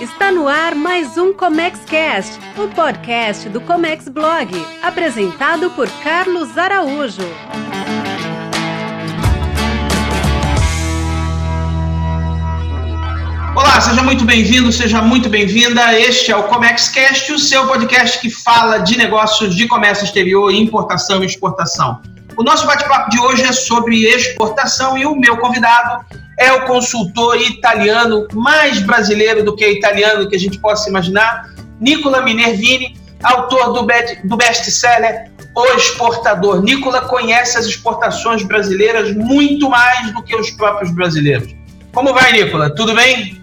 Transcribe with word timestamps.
Está 0.00 0.32
no 0.32 0.48
ar 0.48 0.74
mais 0.74 1.18
um 1.18 1.30
Comex 1.30 1.80
Cast, 1.84 2.38
o 2.56 2.68
podcast 2.68 3.50
do 3.50 3.60
Comex 3.60 4.08
Blog, 4.08 4.50
apresentado 4.82 5.68
por 5.72 5.90
Carlos 6.02 6.56
Araújo. 6.56 7.20
Olá, 13.54 13.78
seja 13.78 14.02
muito 14.02 14.24
bem-vindo, 14.24 14.72
seja 14.72 15.02
muito 15.02 15.28
bem-vinda. 15.28 15.92
Este 16.00 16.32
é 16.32 16.36
o 16.36 16.44
Comex 16.44 16.88
Cast, 16.88 17.30
o 17.34 17.38
seu 17.38 17.66
podcast 17.66 18.18
que 18.20 18.30
fala 18.30 18.78
de 18.78 18.96
negócios 18.96 19.54
de 19.54 19.68
comércio 19.68 20.06
exterior, 20.06 20.50
importação 20.50 21.22
e 21.22 21.26
exportação. 21.26 22.00
O 22.40 22.42
nosso 22.42 22.66
bate-papo 22.66 23.10
de 23.10 23.20
hoje 23.20 23.42
é 23.42 23.52
sobre 23.52 24.02
exportação 24.06 24.96
e 24.96 25.04
o 25.04 25.14
meu 25.14 25.36
convidado 25.36 26.06
é 26.38 26.50
o 26.50 26.64
consultor 26.64 27.36
italiano 27.38 28.26
mais 28.32 28.80
brasileiro 28.80 29.44
do 29.44 29.54
que 29.54 29.68
italiano 29.68 30.26
que 30.26 30.36
a 30.36 30.38
gente 30.38 30.58
possa 30.58 30.88
imaginar, 30.88 31.50
Nicola 31.78 32.22
Minervini, 32.22 32.98
autor 33.22 33.74
do, 33.74 33.86
do 34.24 34.36
best-seller 34.38 35.30
O 35.54 35.66
Exportador. 35.76 36.62
Nicola 36.62 37.02
conhece 37.02 37.58
as 37.58 37.66
exportações 37.66 38.42
brasileiras 38.42 39.14
muito 39.14 39.68
mais 39.68 40.10
do 40.14 40.22
que 40.22 40.34
os 40.34 40.50
próprios 40.52 40.94
brasileiros. 40.94 41.54
Como 41.92 42.14
vai, 42.14 42.32
Nicola? 42.32 42.74
Tudo 42.74 42.94
bem? 42.94 43.38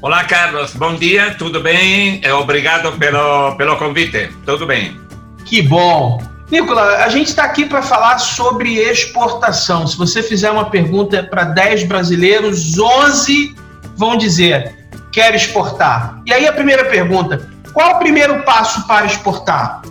Olá, 0.00 0.24
Carlos. 0.24 0.72
Bom 0.72 0.94
dia, 0.94 1.34
tudo 1.34 1.60
bem? 1.60 2.22
Obrigado 2.32 2.92
pelo, 2.92 3.54
pelo 3.56 3.76
convite. 3.76 4.30
Tudo 4.46 4.66
bem. 4.66 4.98
Que 5.44 5.60
bom. 5.60 6.37
Nicola, 6.50 7.04
a 7.04 7.08
gente 7.08 7.28
está 7.28 7.44
aqui 7.44 7.66
para 7.66 7.82
falar 7.82 8.18
sobre 8.18 8.78
exportação. 8.78 9.86
Se 9.86 9.96
você 9.96 10.22
fizer 10.22 10.50
uma 10.50 10.70
pergunta 10.70 11.22
para 11.22 11.44
10 11.44 11.84
brasileiros, 11.84 12.78
11 12.78 13.54
vão 13.96 14.16
dizer 14.16 14.78
quero 15.12 15.36
exportar. 15.36 16.20
E 16.24 16.32
aí 16.32 16.46
a 16.46 16.52
primeira 16.52 16.84
pergunta: 16.84 17.50
qual 17.72 17.96
o 17.96 17.98
primeiro 17.98 18.42
passo 18.44 18.86
para 18.86 19.06
exportar? 19.06 19.82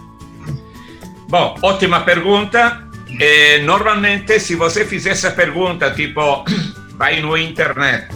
Bom, 1.29 1.55
ótima 1.61 2.01
pergunta. 2.01 2.83
É, 3.19 3.59
normalmente, 3.59 4.39
se 4.39 4.55
você 4.55 4.85
fizer 4.85 5.11
essa 5.11 5.31
pergunta, 5.31 5.91
tipo, 5.91 6.45
vai 6.95 7.19
no 7.19 7.37
internet, 7.37 8.07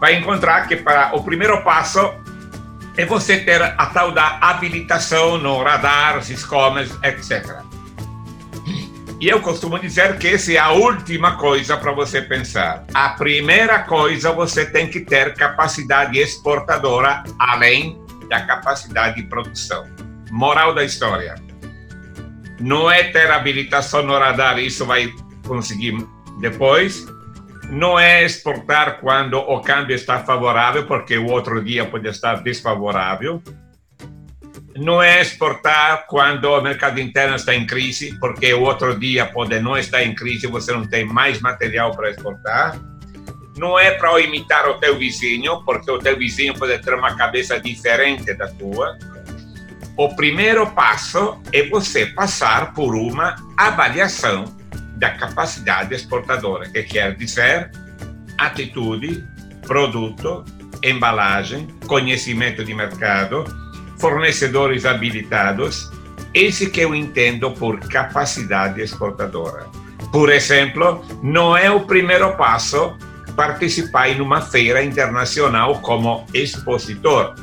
vai 0.00 0.16
encontrar 0.16 0.66
que 0.66 0.76
para 0.76 1.14
o 1.14 1.22
primeiro 1.22 1.62
passo 1.62 2.12
é 2.96 3.06
você 3.06 3.38
ter 3.38 3.62
a 3.62 3.86
tal 3.86 4.12
da 4.12 4.38
habilitação 4.40 5.38
no 5.38 5.62
radar, 5.62 6.22
SISCOMES, 6.22 6.90
etc. 7.02 7.61
E 9.22 9.28
eu 9.28 9.40
costumo 9.40 9.78
dizer 9.78 10.18
que 10.18 10.26
essa 10.26 10.52
é 10.52 10.58
a 10.58 10.72
última 10.72 11.36
coisa 11.36 11.76
para 11.76 11.92
você 11.92 12.20
pensar. 12.20 12.84
A 12.92 13.10
primeira 13.10 13.78
coisa, 13.84 14.32
você 14.32 14.66
tem 14.66 14.90
que 14.90 14.98
ter 14.98 15.34
capacidade 15.34 16.18
exportadora, 16.18 17.22
além 17.38 18.04
da 18.28 18.44
capacidade 18.44 19.22
de 19.22 19.28
produção. 19.28 19.86
Moral 20.28 20.74
da 20.74 20.82
história. 20.82 21.36
Não 22.58 22.90
é 22.90 23.04
ter 23.12 23.30
habilitação 23.30 24.02
no 24.02 24.18
radar, 24.18 24.58
isso 24.58 24.84
vai 24.84 25.08
conseguir 25.46 26.04
depois 26.40 27.06
não 27.70 27.98
é 27.98 28.24
exportar 28.24 28.98
quando 29.00 29.38
o 29.38 29.60
câmbio 29.60 29.94
está 29.94 30.18
favorável, 30.18 30.84
porque 30.84 31.16
o 31.16 31.30
outro 31.30 31.62
dia 31.64 31.86
pode 31.86 32.08
estar 32.08 32.42
desfavorável. 32.42 33.40
Não 34.76 35.02
é 35.02 35.20
exportar 35.20 36.06
quando 36.06 36.46
o 36.46 36.60
mercado 36.60 36.98
interno 36.98 37.36
está 37.36 37.54
em 37.54 37.66
crise, 37.66 38.16
porque 38.18 38.52
o 38.54 38.62
outro 38.62 38.98
dia 38.98 39.26
pode 39.26 39.58
não 39.60 39.76
estar 39.76 40.02
em 40.02 40.14
crise 40.14 40.46
você 40.46 40.72
não 40.72 40.86
tem 40.86 41.04
mais 41.04 41.40
material 41.40 41.94
para 41.94 42.10
exportar. 42.10 42.78
Não 43.56 43.78
é 43.78 43.90
para 43.90 44.18
imitar 44.20 44.66
o 44.68 44.74
teu 44.74 44.98
vizinho, 44.98 45.62
porque 45.64 45.90
o 45.90 45.98
teu 45.98 46.16
vizinho 46.16 46.54
pode 46.54 46.78
ter 46.78 46.94
uma 46.94 47.14
cabeça 47.16 47.60
diferente 47.60 48.32
da 48.32 48.48
tua. 48.48 48.96
O 49.96 50.16
primeiro 50.16 50.66
passo 50.70 51.38
é 51.52 51.68
você 51.68 52.06
passar 52.06 52.72
por 52.72 52.94
uma 52.94 53.36
avaliação 53.58 54.44
da 54.96 55.10
capacidade 55.10 55.94
exportadora, 55.94 56.66
que 56.70 56.82
quer 56.82 57.14
dizer 57.14 57.70
atitude, 58.38 59.22
produto, 59.66 60.44
embalagem, 60.82 61.66
conhecimento 61.86 62.64
de 62.64 62.74
mercado, 62.74 63.44
fornecedores 64.02 64.84
habilitados, 64.84 65.92
esse 66.34 66.68
que 66.68 66.80
eu 66.80 66.92
entendo 66.92 67.52
por 67.52 67.78
capacidade 67.78 68.80
exportadora. 68.80 69.68
Por 70.10 70.28
exemplo, 70.28 71.04
não 71.22 71.56
é 71.56 71.70
o 71.70 71.82
primeiro 71.82 72.36
passo 72.36 72.96
participar 73.36 74.08
em 74.08 74.20
uma 74.20 74.40
feira 74.40 74.82
internacional 74.82 75.78
como 75.80 76.26
expositor 76.34 77.36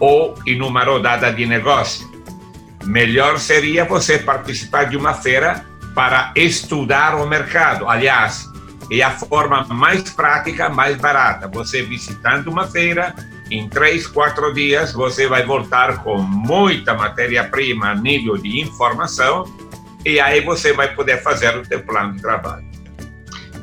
ou 0.00 0.34
em 0.46 0.62
uma 0.62 0.82
rodada 0.82 1.30
de 1.30 1.44
negócio. 1.44 2.10
Melhor 2.86 3.38
seria 3.38 3.84
você 3.84 4.18
participar 4.18 4.84
de 4.84 4.96
uma 4.96 5.12
feira 5.12 5.66
para 5.94 6.32
estudar 6.34 7.16
o 7.16 7.28
mercado. 7.28 7.86
Aliás, 7.86 8.50
é 8.90 9.02
a 9.02 9.10
forma 9.10 9.62
mais 9.64 10.08
prática, 10.10 10.70
mais 10.70 10.96
barata. 10.96 11.48
Você 11.48 11.82
visitando 11.82 12.48
uma 12.48 12.66
feira, 12.66 13.14
em 13.54 13.68
três, 13.68 14.06
quatro 14.06 14.52
dias, 14.52 14.92
você 14.92 15.26
vai 15.26 15.44
voltar 15.44 16.02
com 16.02 16.18
muita 16.18 16.94
matéria-prima 16.94 17.90
a 17.90 17.94
nível 17.94 18.36
de 18.36 18.60
informação 18.60 19.44
e 20.04 20.18
aí 20.18 20.40
você 20.40 20.72
vai 20.72 20.94
poder 20.94 21.22
fazer 21.22 21.56
o 21.56 21.64
seu 21.64 21.80
plano 21.80 22.14
de 22.14 22.22
trabalho. 22.22 22.64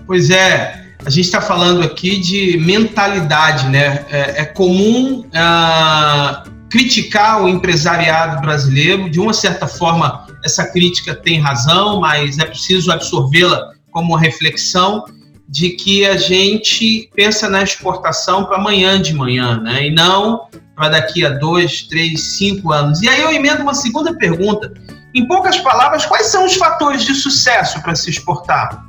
Pois 0.05 0.29
é, 0.29 0.93
a 1.05 1.09
gente 1.09 1.25
está 1.25 1.41
falando 1.41 1.83
aqui 1.83 2.19
de 2.19 2.57
mentalidade, 2.57 3.67
né? 3.69 4.05
É, 4.09 4.41
é 4.41 4.45
comum 4.45 5.21
uh, 5.21 6.49
criticar 6.69 7.43
o 7.43 7.49
empresariado 7.49 8.41
brasileiro, 8.41 9.09
de 9.09 9.19
uma 9.19 9.33
certa 9.33 9.67
forma 9.67 10.27
essa 10.43 10.65
crítica 10.71 11.15
tem 11.15 11.39
razão, 11.39 11.99
mas 11.99 12.37
é 12.37 12.45
preciso 12.45 12.91
absorvê-la 12.91 13.73
como 13.91 14.15
reflexão 14.15 15.03
de 15.49 15.71
que 15.71 16.05
a 16.05 16.15
gente 16.15 17.09
pensa 17.15 17.49
na 17.49 17.63
exportação 17.63 18.45
para 18.45 18.57
amanhã 18.57 19.01
de 19.01 19.13
manhã, 19.13 19.59
né? 19.59 19.87
E 19.87 19.91
não 19.91 20.47
para 20.75 20.89
daqui 20.89 21.25
a 21.25 21.29
dois, 21.29 21.81
três, 21.81 22.21
cinco 22.37 22.71
anos. 22.71 23.01
E 23.01 23.09
aí 23.09 23.19
eu 23.19 23.31
emendo 23.31 23.63
uma 23.63 23.73
segunda 23.73 24.15
pergunta. 24.15 24.71
Em 25.13 25.27
poucas 25.27 25.57
palavras, 25.57 26.05
quais 26.05 26.27
são 26.27 26.45
os 26.45 26.53
fatores 26.53 27.03
de 27.03 27.15
sucesso 27.15 27.81
para 27.81 27.95
se 27.95 28.11
exportar? 28.11 28.85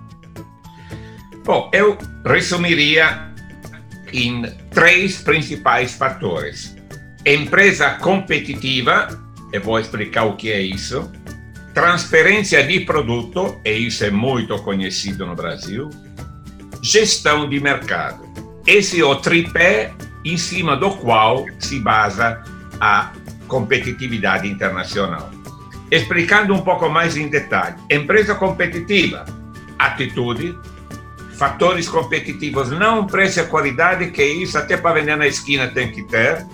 Bom, 1.45 1.71
eu 1.73 1.97
resumiria 2.27 3.33
em 4.13 4.43
três 4.71 5.23
principais 5.23 5.95
fatores: 5.95 6.77
empresa 7.25 7.91
competitiva, 7.93 9.09
eu 9.51 9.63
vou 9.63 9.81
explicar 9.81 10.25
o 10.25 10.37
que 10.37 10.53
é 10.53 10.61
isso 10.61 11.11
transferência 11.75 12.63
de 12.63 12.81
produto, 12.81 13.61
e 13.65 13.71
isso 13.71 14.05
é 14.05 14.11
muito 14.11 14.59
conhecido 14.59 15.25
no 15.25 15.35
Brasil, 15.35 15.89
gestão 16.83 17.49
de 17.49 17.61
mercado. 17.61 18.29
Esse 18.67 19.01
é 19.01 19.05
o 19.05 19.17
tripé 19.17 19.93
em 20.25 20.37
cima 20.37 20.77
do 20.77 20.91
qual 20.91 21.45
se 21.59 21.79
basa 21.81 22.43
a 22.81 23.13
competitividade 23.49 24.49
internacional. 24.49 25.31
Explicando 25.91 26.55
um 26.55 26.63
pouco 26.63 26.89
mais 26.89 27.17
em 27.17 27.29
detalhe, 27.29 27.77
empresa 27.91 28.35
competitiva, 28.35 29.25
atitude, 29.79 30.57
fatores 31.37 31.89
competitivos, 31.89 32.71
não 32.71 33.07
preço 33.07 33.41
e 33.41 33.47
qualidade, 33.47 34.11
que 34.11 34.23
isso 34.23 34.57
até 34.57 34.77
para 34.77 35.01
vender 35.01 35.17
na 35.17 35.27
esquina 35.27 35.69
tem 35.69 35.91
que 35.91 36.03
ter, 36.05 36.47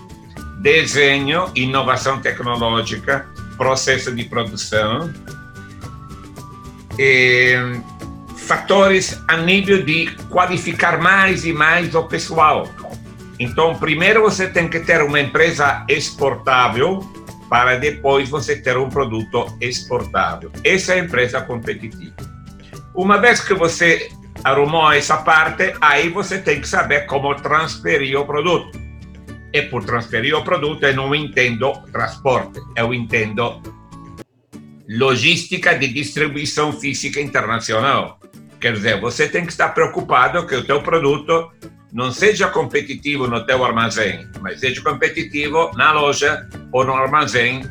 desenho, 0.60 1.50
inovação 1.54 2.20
tecnológica, 2.20 3.28
processo 3.56 4.14
de 4.14 4.24
produção, 4.24 5.12
e 6.98 7.56
fatores 8.46 9.20
a 9.28 9.36
nível 9.36 9.82
de 9.82 10.06
qualificar 10.30 10.98
mais 10.98 11.44
e 11.44 11.52
mais 11.52 11.94
o 11.94 12.04
pessoal. 12.04 12.68
Então, 13.38 13.74
primeiro 13.74 14.22
você 14.22 14.48
tem 14.48 14.68
que 14.68 14.80
ter 14.80 15.02
uma 15.02 15.20
empresa 15.20 15.84
exportável 15.88 17.00
para 17.50 17.76
depois 17.76 18.28
você 18.28 18.56
ter 18.56 18.76
um 18.76 18.88
produto 18.88 19.46
exportável. 19.60 20.50
Essa 20.64 20.94
é 20.94 21.00
a 21.00 21.04
empresa 21.04 21.40
competitiva. 21.42 22.14
Uma 22.94 23.18
vez 23.18 23.40
que 23.40 23.52
você 23.52 24.08
arrumou 24.42 24.90
essa 24.92 25.18
parte, 25.18 25.74
aí 25.80 26.08
você 26.08 26.38
tem 26.38 26.60
que 26.60 26.68
saber 26.68 27.06
como 27.06 27.34
transferir 27.34 28.18
o 28.18 28.24
produto 28.24 28.78
e 29.52 29.62
por 29.62 29.84
transferir 29.84 30.36
o 30.36 30.44
produto 30.44 30.84
eu 30.84 30.94
não 30.94 31.14
entendo 31.14 31.72
transporte, 31.92 32.60
eu 32.76 32.92
entendo 32.92 33.60
logística 34.88 35.74
de 35.74 35.88
distribuição 35.88 36.72
física 36.72 37.20
internacional. 37.20 38.20
Quer 38.60 38.72
dizer, 38.72 39.00
você 39.00 39.28
tem 39.28 39.44
que 39.44 39.52
estar 39.52 39.70
preocupado 39.70 40.46
que 40.46 40.54
o 40.54 40.64
teu 40.64 40.82
produto 40.82 41.50
não 41.92 42.10
seja 42.10 42.48
competitivo 42.48 43.26
no 43.26 43.44
teu 43.46 43.64
armazém, 43.64 44.28
mas 44.40 44.60
seja 44.60 44.82
competitivo 44.82 45.70
na 45.76 45.92
loja 45.92 46.46
ou 46.72 46.84
no 46.84 46.94
armazém 46.94 47.62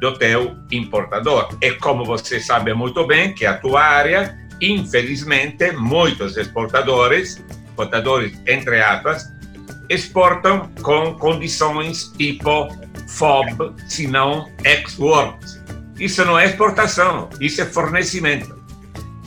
do 0.00 0.12
teu 0.18 0.56
importador. 0.70 1.56
E 1.62 1.72
como 1.72 2.04
você 2.04 2.40
sabe 2.40 2.74
muito 2.74 3.06
bem 3.06 3.34
que 3.34 3.46
a 3.46 3.56
tua 3.56 3.82
área, 3.82 4.36
infelizmente, 4.60 5.72
muitos 5.72 6.36
exportadores, 6.36 7.42
exportadores 7.68 8.38
entre 8.46 8.80
aspas, 8.80 9.32
exportam 9.88 10.70
com 10.82 11.14
condições 11.14 12.12
tipo 12.16 12.68
FOB, 13.08 13.74
se 13.88 14.06
não 14.06 14.50
ex-works. 14.64 15.62
Isso 15.98 16.24
não 16.24 16.38
é 16.38 16.46
exportação, 16.46 17.30
isso 17.40 17.62
é 17.62 17.64
fornecimento. 17.64 18.55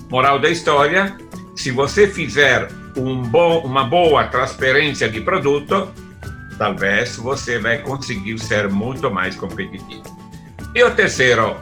Moral 0.09 0.39
da 0.39 0.50
história: 0.50 1.15
se 1.56 1.71
você 1.71 2.07
fizer 2.07 2.67
um 2.97 3.21
uma 3.63 3.83
boa 3.83 4.25
transferência 4.25 5.07
de 5.07 5.21
produto, 5.21 5.91
talvez 6.57 7.15
você 7.15 7.59
vai 7.59 7.77
conseguir 7.77 8.38
ser 8.39 8.67
muito 8.67 9.09
mais 9.11 9.35
competitivo. 9.35 10.03
E 10.73 10.83
o 10.83 10.91
terceiro, 10.91 11.56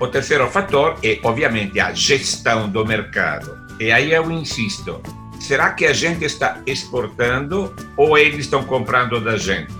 o 0.00 0.06
terceiro 0.08 0.48
fator 0.48 0.96
é, 1.02 1.20
obviamente, 1.22 1.78
a 1.78 1.92
gestão 1.92 2.68
do 2.68 2.84
mercado. 2.84 3.58
E 3.78 3.92
aí 3.92 4.12
eu 4.12 4.30
insisto: 4.30 5.00
será 5.38 5.70
que 5.70 5.84
a 5.84 5.92
gente 5.92 6.24
está 6.24 6.58
exportando 6.66 7.74
ou 7.96 8.16
eles 8.16 8.40
estão 8.40 8.64
comprando 8.64 9.20
da 9.20 9.36
gente? 9.36 9.78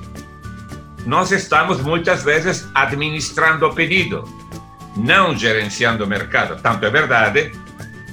Nós 1.06 1.32
estamos 1.32 1.80
muitas 1.80 2.22
vezes 2.22 2.68
administrando 2.74 3.66
o 3.66 3.74
pedido, 3.74 4.24
não 4.94 5.34
gerenciando 5.34 6.04
o 6.04 6.06
mercado. 6.06 6.60
Tanto 6.60 6.84
é 6.84 6.90
verdade 6.90 7.52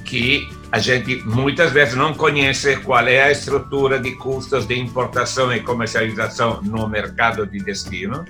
que 0.08 0.48
a 0.72 0.78
gente 0.78 1.22
muitas 1.26 1.70
vezes 1.70 1.94
não 1.94 2.14
conhece 2.14 2.76
qual 2.78 3.06
é 3.06 3.24
a 3.24 3.30
estrutura 3.30 4.00
de 4.00 4.12
custos 4.12 4.66
de 4.66 4.78
importação 4.78 5.52
e 5.52 5.60
comercialização 5.60 6.62
no 6.62 6.88
mercado 6.88 7.46
de 7.46 7.58
destino, 7.58 8.24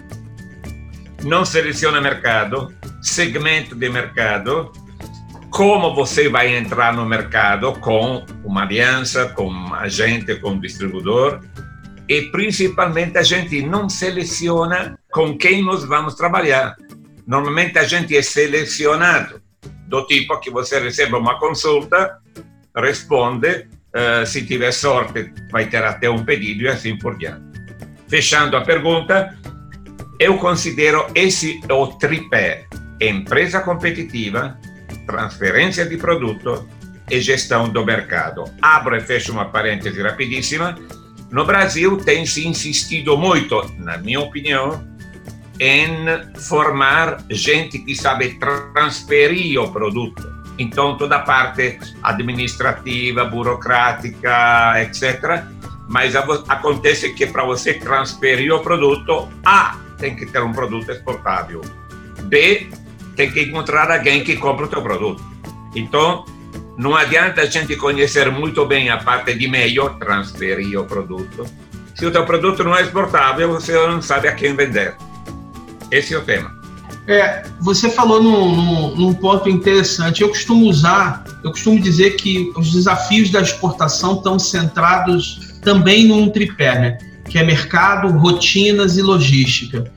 não 1.23 1.45
seleciona 1.45 2.01
mercado, 2.01 2.75
segmento 3.01 3.77
de 3.77 3.89
mercado, 3.89 4.73
como 5.51 5.95
você 5.95 6.29
vai 6.29 6.57
entrar 6.57 6.93
no 6.93 7.07
mercado 7.07 7.73
com 7.75 8.27
uma 8.45 8.63
aliança, 8.63 9.29
com 9.29 9.49
um 9.49 9.73
agente, 9.75 10.35
com 10.37 10.51
um 10.51 10.61
distribuidor, 10.61 11.41
e 12.09 12.23
principalmente 12.23 13.19
a 13.19 13.23
gente 13.23 13.63
não 13.63 13.89
seleciona 13.89 14.99
com 15.13 15.39
quem 15.39 15.63
nós 15.63 15.85
vamos 15.85 16.17
trabalhar. 16.17 16.77
Normalmente 17.25 17.79
a 17.79 17.85
gente 17.85 18.17
é 18.17 18.23
selecionado 18.23 19.48
do 19.89 20.07
tipo 20.07 20.39
que 20.39 20.51
você 20.51 20.79
recebe 20.79 21.15
uma 21.15 21.39
consulta, 21.39 22.19
responde, 22.77 23.67
uh, 23.95 24.27
se 24.27 24.45
tiver 24.45 24.73
sorte 24.73 25.33
vai 25.51 25.67
ter 25.67 25.83
até 25.83 26.09
um 26.09 26.25
pedido 26.25 26.65
e 26.65 26.69
assim 26.69 26.97
por 26.97 27.17
diante. 27.17 27.43
Fechando 28.07 28.57
a 28.57 28.61
pergunta, 28.61 29.37
eu 30.21 30.37
considero 30.39 31.07
esse 31.15 31.61
o 31.71 31.87
tripé: 31.87 32.67
empresa 33.01 33.61
competitiva, 33.61 34.59
transferência 35.07 35.87
de 35.87 35.97
produto 35.97 36.69
e 37.11 37.21
gestão 37.21 37.69
do 37.69 37.85
mercado. 37.85 38.45
Abro 38.61 38.97
e 38.97 39.01
fecho 39.01 39.33
uma 39.33 39.47
parêntese 39.47 40.03
rapidíssima. 40.03 40.79
No 41.31 41.45
Brasil 41.45 41.97
tem 41.99 42.25
se 42.25 42.47
insistido 42.47 43.17
muito, 43.17 43.63
na 43.79 43.99
minha 43.99 44.21
opinião, 44.21 44.83
em 45.61 46.07
formar 46.37 47.19
gente 47.31 47.79
que 47.79 47.95
sabe 47.95 48.39
transferir 48.75 49.61
o 49.61 49.71
produto. 49.71 50.33
Então, 50.59 50.97
toda 50.97 51.17
a 51.17 51.21
parte 51.21 51.79
administrativa, 52.03 53.25
burocrática, 53.25 54.75
etc. 54.83 55.45
Mas 55.89 56.15
acontece 56.17 57.15
que 57.15 57.27
para 57.27 57.45
você 57.45 57.75
transferir 57.75 58.53
o 58.53 58.61
produto, 58.61 59.29
A, 59.45 59.77
tem 59.99 60.17
que 60.17 60.27
ter 60.27 60.43
um 60.43 60.53
produto 60.53 60.91
exportável. 60.91 61.63
B, 62.25 62.69
tem 63.17 63.31
que 63.31 63.43
encontrar 63.43 63.91
alguém 63.91 64.23
que 64.23 64.37
compra 64.37 64.67
o 64.67 64.69
teu 64.69 64.83
produto. 64.83 65.23
Então, 65.75 66.25
não 66.77 66.95
adianta 66.95 67.43
a 67.43 67.47
gente 67.47 67.75
conhecer 67.77 68.31
muito 68.31 68.65
bem 68.67 68.91
a 68.91 68.99
parte 68.99 69.35
de 69.35 69.49
meio, 69.49 69.91
transferir 69.99 70.79
o 70.79 70.85
produto. 70.85 71.45
Se 71.95 72.07
o 72.07 72.11
teu 72.11 72.25
produto 72.25 72.63
não 72.63 72.77
é 72.77 72.83
exportável, 72.83 73.51
você 73.53 73.73
não 73.73 74.01
sabe 74.01 74.29
a 74.29 74.33
quem 74.33 74.55
vender. 74.55 74.95
Esse 75.91 76.15
é 76.15 76.19
o 76.19 76.23
tema. 76.23 76.57
É, 77.07 77.45
você 77.61 77.89
falou 77.89 78.23
num, 78.23 78.55
num, 78.55 78.97
num, 78.97 79.15
ponto 79.15 79.49
interessante. 79.49 80.21
Eu 80.21 80.29
costumo 80.29 80.67
usar, 80.67 81.25
eu 81.43 81.51
costumo 81.51 81.81
dizer 81.81 82.17
que 82.17 82.53
os 82.55 82.71
desafios 82.71 83.31
da 83.31 83.41
exportação 83.41 84.17
estão 84.17 84.39
centrados 84.39 85.59
também 85.63 86.07
num 86.07 86.29
tripé, 86.29 86.79
né? 86.79 86.99
que 87.29 87.39
é 87.39 87.45
mercado, 87.45 88.09
rotinas 88.09 88.97
e 88.97 89.03
logística. 89.03 89.91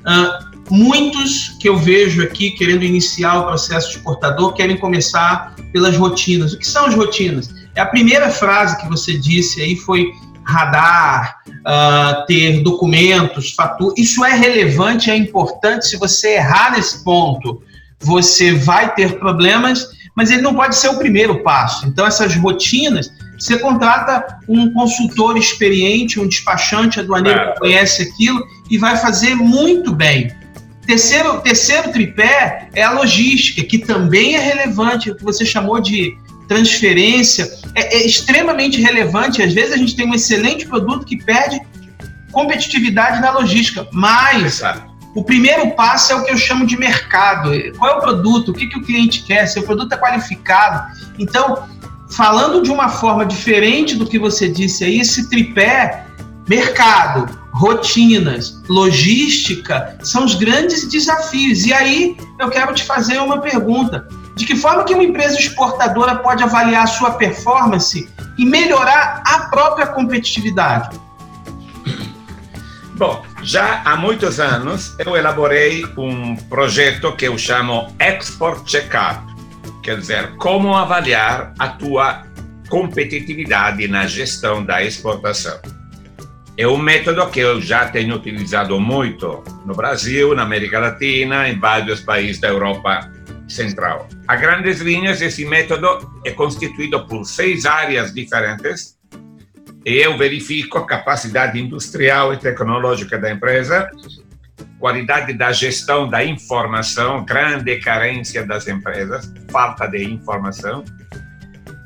Uh, 0.00 0.56
muitos 0.70 1.56
que 1.60 1.68
eu 1.68 1.76
vejo 1.76 2.22
aqui 2.22 2.52
querendo 2.52 2.84
iniciar 2.84 3.40
o 3.40 3.46
processo 3.46 3.90
exportador 3.90 4.52
querem 4.52 4.76
começar 4.76 5.54
pelas 5.72 5.96
rotinas. 5.96 6.52
O 6.52 6.58
que 6.58 6.66
são 6.66 6.86
as 6.86 6.94
rotinas? 6.94 7.52
É 7.74 7.80
a 7.80 7.86
primeira 7.86 8.30
frase 8.30 8.80
que 8.80 8.88
você 8.88 9.18
disse 9.18 9.60
aí 9.60 9.76
foi 9.76 10.10
radar, 10.46 11.38
uh, 11.48 12.24
ter 12.26 12.62
documentos, 12.62 13.52
fatura. 13.52 13.94
Isso 13.98 14.24
é 14.24 14.32
relevante, 14.32 15.10
é 15.10 15.16
importante. 15.16 15.86
Se 15.86 15.96
você 15.96 16.34
errar 16.36 16.72
nesse 16.72 17.02
ponto, 17.02 17.60
você 17.98 18.52
vai 18.52 18.94
ter 18.94 19.18
problemas, 19.18 19.88
mas 20.14 20.30
ele 20.30 20.42
não 20.42 20.54
pode 20.54 20.76
ser 20.76 20.88
o 20.88 20.98
primeiro 20.98 21.42
passo. 21.42 21.86
Então, 21.86 22.06
essas 22.06 22.36
rotinas, 22.36 23.10
você 23.36 23.58
contrata 23.58 24.38
um 24.48 24.72
consultor 24.72 25.36
experiente, 25.36 26.20
um 26.20 26.28
despachante 26.28 27.00
aduaneiro 27.00 27.52
que 27.52 27.58
conhece 27.58 28.02
aquilo 28.02 28.42
e 28.70 28.78
vai 28.78 28.96
fazer 28.96 29.34
muito 29.34 29.92
bem. 29.92 30.30
Terceiro, 30.86 31.40
terceiro 31.40 31.90
tripé 31.90 32.68
é 32.72 32.84
a 32.84 32.92
logística, 32.92 33.64
que 33.64 33.78
também 33.78 34.36
é 34.36 34.38
relevante, 34.38 35.10
o 35.10 35.16
que 35.16 35.24
você 35.24 35.44
chamou 35.44 35.80
de 35.80 36.16
transferência, 36.48 37.48
é, 37.74 37.98
é 37.98 38.06
extremamente 38.06 38.80
relevante. 38.80 39.42
Às 39.42 39.52
vezes 39.52 39.72
a 39.72 39.76
gente 39.76 39.96
tem 39.96 40.08
um 40.08 40.14
excelente 40.14 40.66
produto 40.66 41.04
que 41.04 41.16
perde 41.16 41.60
competitividade 42.32 43.20
na 43.20 43.30
logística, 43.30 43.86
mas 43.92 44.62
o 45.14 45.24
primeiro 45.24 45.70
passo 45.70 46.12
é 46.12 46.16
o 46.16 46.24
que 46.24 46.30
eu 46.30 46.36
chamo 46.36 46.66
de 46.66 46.78
mercado. 46.78 47.50
Qual 47.78 47.90
é 47.90 47.94
o 47.96 48.00
produto? 48.00 48.50
O 48.50 48.52
que, 48.52 48.66
que 48.66 48.78
o 48.78 48.82
cliente 48.82 49.22
quer? 49.22 49.46
Se 49.46 49.58
o 49.58 49.62
produto 49.62 49.92
é 49.92 49.96
qualificado. 49.96 50.92
Então, 51.18 51.66
falando 52.10 52.62
de 52.62 52.70
uma 52.70 52.90
forma 52.90 53.24
diferente 53.24 53.94
do 53.96 54.06
que 54.06 54.18
você 54.18 54.46
disse 54.48 54.84
aí, 54.84 55.00
esse 55.00 55.30
tripé, 55.30 56.04
mercado, 56.46 57.38
rotinas, 57.52 58.62
logística, 58.68 59.98
são 60.02 60.26
os 60.26 60.34
grandes 60.34 60.86
desafios. 60.86 61.64
E 61.64 61.72
aí 61.72 62.16
eu 62.38 62.50
quero 62.50 62.74
te 62.74 62.84
fazer 62.84 63.18
uma 63.18 63.40
pergunta. 63.40 64.06
De 64.36 64.44
que 64.44 64.54
forma 64.54 64.84
que 64.84 64.92
uma 64.92 65.02
empresa 65.02 65.38
exportadora 65.38 66.16
pode 66.16 66.42
avaliar 66.42 66.84
a 66.84 66.86
sua 66.86 67.12
performance 67.12 68.06
e 68.36 68.44
melhorar 68.44 69.22
a 69.26 69.48
própria 69.48 69.86
competitividade? 69.86 71.00
Bom, 72.96 73.24
já 73.42 73.80
há 73.82 73.96
muitos 73.96 74.38
anos 74.38 74.94
eu 74.98 75.16
elaborei 75.16 75.86
um 75.96 76.36
projeto 76.36 77.16
que 77.16 77.26
eu 77.26 77.38
chamo 77.38 77.88
Export 77.98 78.70
Checkup, 78.70 79.20
quer 79.82 79.98
dizer, 79.98 80.36
como 80.36 80.74
avaliar 80.74 81.54
a 81.58 81.68
tua 81.68 82.22
competitividade 82.68 83.88
na 83.88 84.06
gestão 84.06 84.62
da 84.62 84.84
exportação. 84.84 85.58
É 86.58 86.66
um 86.66 86.76
método 86.76 87.26
que 87.28 87.40
eu 87.40 87.60
já 87.60 87.88
tenho 87.88 88.14
utilizado 88.14 88.78
muito 88.78 89.42
no 89.64 89.74
Brasil, 89.74 90.34
na 90.34 90.42
América 90.42 90.78
Latina, 90.78 91.48
em 91.48 91.58
vários 91.58 92.00
países 92.00 92.38
da 92.40 92.48
Europa 92.48 93.10
Central. 93.48 94.08
A 94.26 94.36
grandes 94.36 94.80
linhas, 94.80 95.20
esse 95.20 95.44
método 95.44 96.20
é 96.24 96.30
constituído 96.32 97.06
por 97.06 97.24
seis 97.24 97.64
áreas 97.64 98.12
diferentes 98.12 98.96
e 99.84 99.94
eu 99.98 100.18
verifico 100.18 100.78
a 100.78 100.86
capacidade 100.86 101.60
industrial 101.60 102.34
e 102.34 102.38
tecnológica 102.38 103.16
da 103.16 103.30
empresa, 103.30 103.88
qualidade 104.80 105.32
da 105.32 105.52
gestão 105.52 106.08
da 106.08 106.24
informação, 106.24 107.24
grande 107.24 107.76
carência 107.78 108.44
das 108.44 108.66
empresas, 108.66 109.32
falta 109.48 109.86
de 109.86 110.02
informação, 110.02 110.84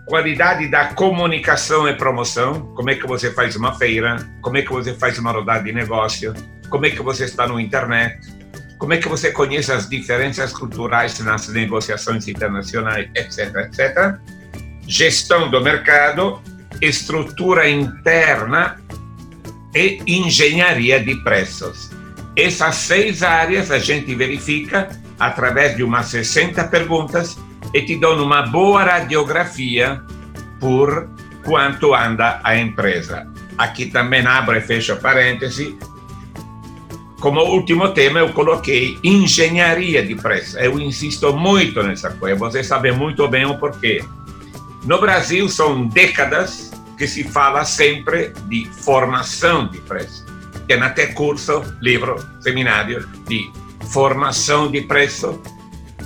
qualidade 0.07 0.67
da 0.69 0.95
comunicação 0.95 1.87
e 1.87 1.95
promoção, 1.95 2.75
como 2.75 2.91
é 2.91 2.95
que 2.95 3.07
você 3.07 3.33
faz 3.33 3.55
uma 3.55 3.75
feira, 3.75 4.17
como 4.41 4.57
é 4.57 4.63
que 4.63 4.73
você 4.73 4.95
faz 4.95 5.19
uma 5.19 5.31
rodada 5.31 5.63
de 5.63 5.73
negócio, 5.73 6.33
como 6.71 6.87
é 6.87 6.91
que 6.91 7.03
você 7.03 7.27
está 7.27 7.47
no 7.47 7.61
internet, 7.61 8.19
como 8.81 8.95
é 8.95 8.97
que 8.97 9.09
você 9.09 9.31
conhece 9.31 9.71
as 9.71 9.89
diferenças 9.89 10.55
culturais 10.55 11.21
nas 11.21 11.47
negociações 11.49 12.27
internacionais, 12.27 13.11
etc, 13.15 13.55
etc. 13.57 14.19
Gestão 14.89 15.51
do 15.51 15.61
mercado, 15.61 16.41
estrutura 16.81 17.69
interna 17.69 18.81
e 19.75 20.03
engenharia 20.09 20.99
de 20.99 21.15
preços. 21.23 21.91
Essas 22.35 22.77
seis 22.77 23.23
áreas 23.23 23.71
a 23.71 23.79
gente 23.79 24.15
verifica 24.15 24.89
através 25.19 25.77
de 25.77 25.83
umas 25.83 26.07
60 26.07 26.65
perguntas 26.69 27.39
e 27.75 27.83
te 27.83 27.97
dão 28.01 28.21
uma 28.25 28.47
boa 28.47 28.83
radiografia 28.83 30.01
por 30.59 31.07
quanto 31.45 31.95
anda 31.95 32.41
a 32.43 32.57
empresa. 32.57 33.29
Aqui 33.59 33.87
também 33.87 34.27
abro 34.27 34.57
e 34.57 34.61
fecho 34.63 34.97
parêntese, 34.97 35.79
como 37.21 37.43
último 37.43 37.91
tema, 37.91 38.19
eu 38.19 38.33
coloquei 38.33 38.99
engenharia 39.05 40.05
de 40.05 40.15
preço. 40.15 40.59
Eu 40.59 40.81
insisto 40.81 41.33
muito 41.35 41.83
nessa 41.83 42.11
coisa, 42.11 42.35
você 42.37 42.65
sabe 42.65 42.91
muito 42.93 43.29
bem 43.29 43.45
o 43.45 43.59
porquê. 43.59 44.03
No 44.85 44.99
Brasil, 44.99 45.49
são 45.49 45.87
décadas 45.87 46.73
que 46.97 47.07
se 47.07 47.23
fala 47.23 47.65
sempre 47.65 48.33
de 48.49 48.65
formação 48.65 49.69
de 49.69 49.79
preço. 49.79 50.25
Tem 50.67 50.81
até 50.83 51.09
curso, 51.09 51.63
livro, 51.81 52.17
seminário 52.41 53.07
de 53.29 53.51
formação 53.93 54.71
de 54.71 54.81
preço, 54.83 55.43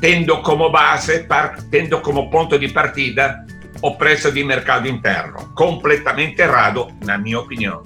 tendo 0.01 0.39
como 0.43 0.71
base, 0.71 1.27
tendo 1.71 2.01
como 2.01 2.29
ponto 2.29 2.59
de 2.59 2.69
partida 2.69 3.47
o 3.83 3.95
preço 3.97 4.33
de 4.33 4.43
mercado 4.43 4.89
interno. 4.89 5.53
Completamente 5.55 6.41
errado, 6.41 6.89
na 7.05 7.19
minha 7.19 7.39
opinião. 7.39 7.83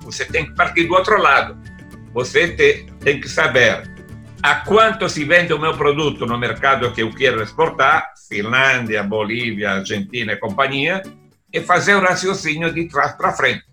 Você 0.00 0.24
tem 0.24 0.44
que 0.44 0.54
partir 0.54 0.84
do 0.84 0.94
outro 0.94 1.20
lado. 1.20 1.56
Você 2.16 2.48
te, 2.48 2.86
tem 3.00 3.20
que 3.20 3.28
saber 3.28 3.82
a 4.42 4.54
quanto 4.54 5.06
se 5.06 5.22
vende 5.22 5.52
o 5.52 5.58
meu 5.58 5.76
produto 5.76 6.24
no 6.24 6.38
mercado 6.38 6.90
que 6.92 7.02
eu 7.02 7.10
quero 7.10 7.42
exportar, 7.42 8.14
Finlândia, 8.26 9.02
Bolívia, 9.02 9.72
Argentina 9.72 10.32
e 10.32 10.36
companhia, 10.36 11.02
e 11.52 11.60
fazer 11.60 11.94
o 11.94 12.00
raciocínio 12.00 12.72
de 12.72 12.88
trás 12.88 13.12
para 13.12 13.34
frente. 13.34 13.66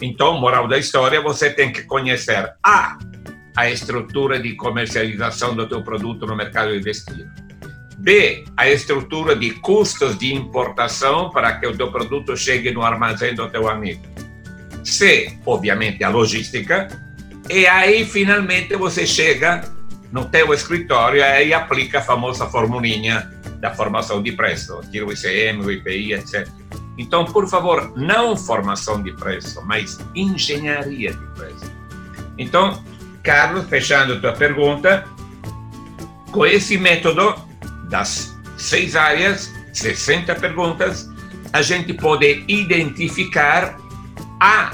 Então, 0.00 0.40
moral 0.40 0.66
da 0.66 0.78
história, 0.78 1.20
você 1.20 1.50
tem 1.50 1.70
que 1.70 1.82
conhecer 1.82 2.54
A, 2.64 2.96
a 3.54 3.68
estrutura 3.68 4.40
de 4.40 4.54
comercialização 4.54 5.54
do 5.54 5.68
teu 5.68 5.82
produto 5.82 6.24
no 6.24 6.34
mercado 6.34 6.80
de. 6.80 6.92
B, 7.98 8.44
a 8.56 8.66
estrutura 8.66 9.36
de 9.36 9.50
custos 9.60 10.16
de 10.16 10.32
importação 10.32 11.28
para 11.28 11.60
que 11.60 11.66
o 11.66 11.76
teu 11.76 11.92
produto 11.92 12.34
chegue 12.34 12.70
no 12.70 12.80
armazém 12.80 13.34
do 13.34 13.46
teu 13.50 13.68
amigo. 13.68 14.02
C, 14.82 15.38
obviamente, 15.44 16.02
a 16.02 16.08
logística. 16.08 16.88
E 17.48 17.66
aí, 17.66 18.04
finalmente, 18.04 18.76
você 18.76 19.06
chega 19.06 19.62
no 20.10 20.24
teu 20.24 20.52
escritório 20.54 21.20
e 21.20 21.52
aplica 21.52 21.98
a 21.98 22.02
famosa 22.02 22.46
formulinha 22.46 23.30
da 23.60 23.74
formação 23.74 24.22
de 24.22 24.32
preço, 24.32 24.80
tira 24.90 25.06
o 25.06 25.12
ICM, 25.12 25.64
o 25.64 25.70
IPI, 25.70 26.14
etc. 26.14 26.48
Então, 26.96 27.24
por 27.24 27.48
favor, 27.48 27.92
não 27.96 28.36
formação 28.36 29.02
de 29.02 29.12
preço, 29.12 29.60
mas 29.64 29.98
engenharia 30.14 31.12
de 31.12 31.26
preço. 31.34 31.72
Então, 32.38 32.82
Carlos, 33.22 33.68
fechando 33.68 34.14
a 34.14 34.20
tua 34.20 34.32
pergunta, 34.32 35.04
com 36.30 36.46
esse 36.46 36.78
método 36.78 37.34
das 37.88 38.36
seis 38.56 38.94
áreas, 38.94 39.52
60 39.72 40.34
perguntas, 40.36 41.10
a 41.52 41.62
gente 41.62 41.92
pode 41.94 42.44
identificar 42.48 43.76
A, 44.40 44.72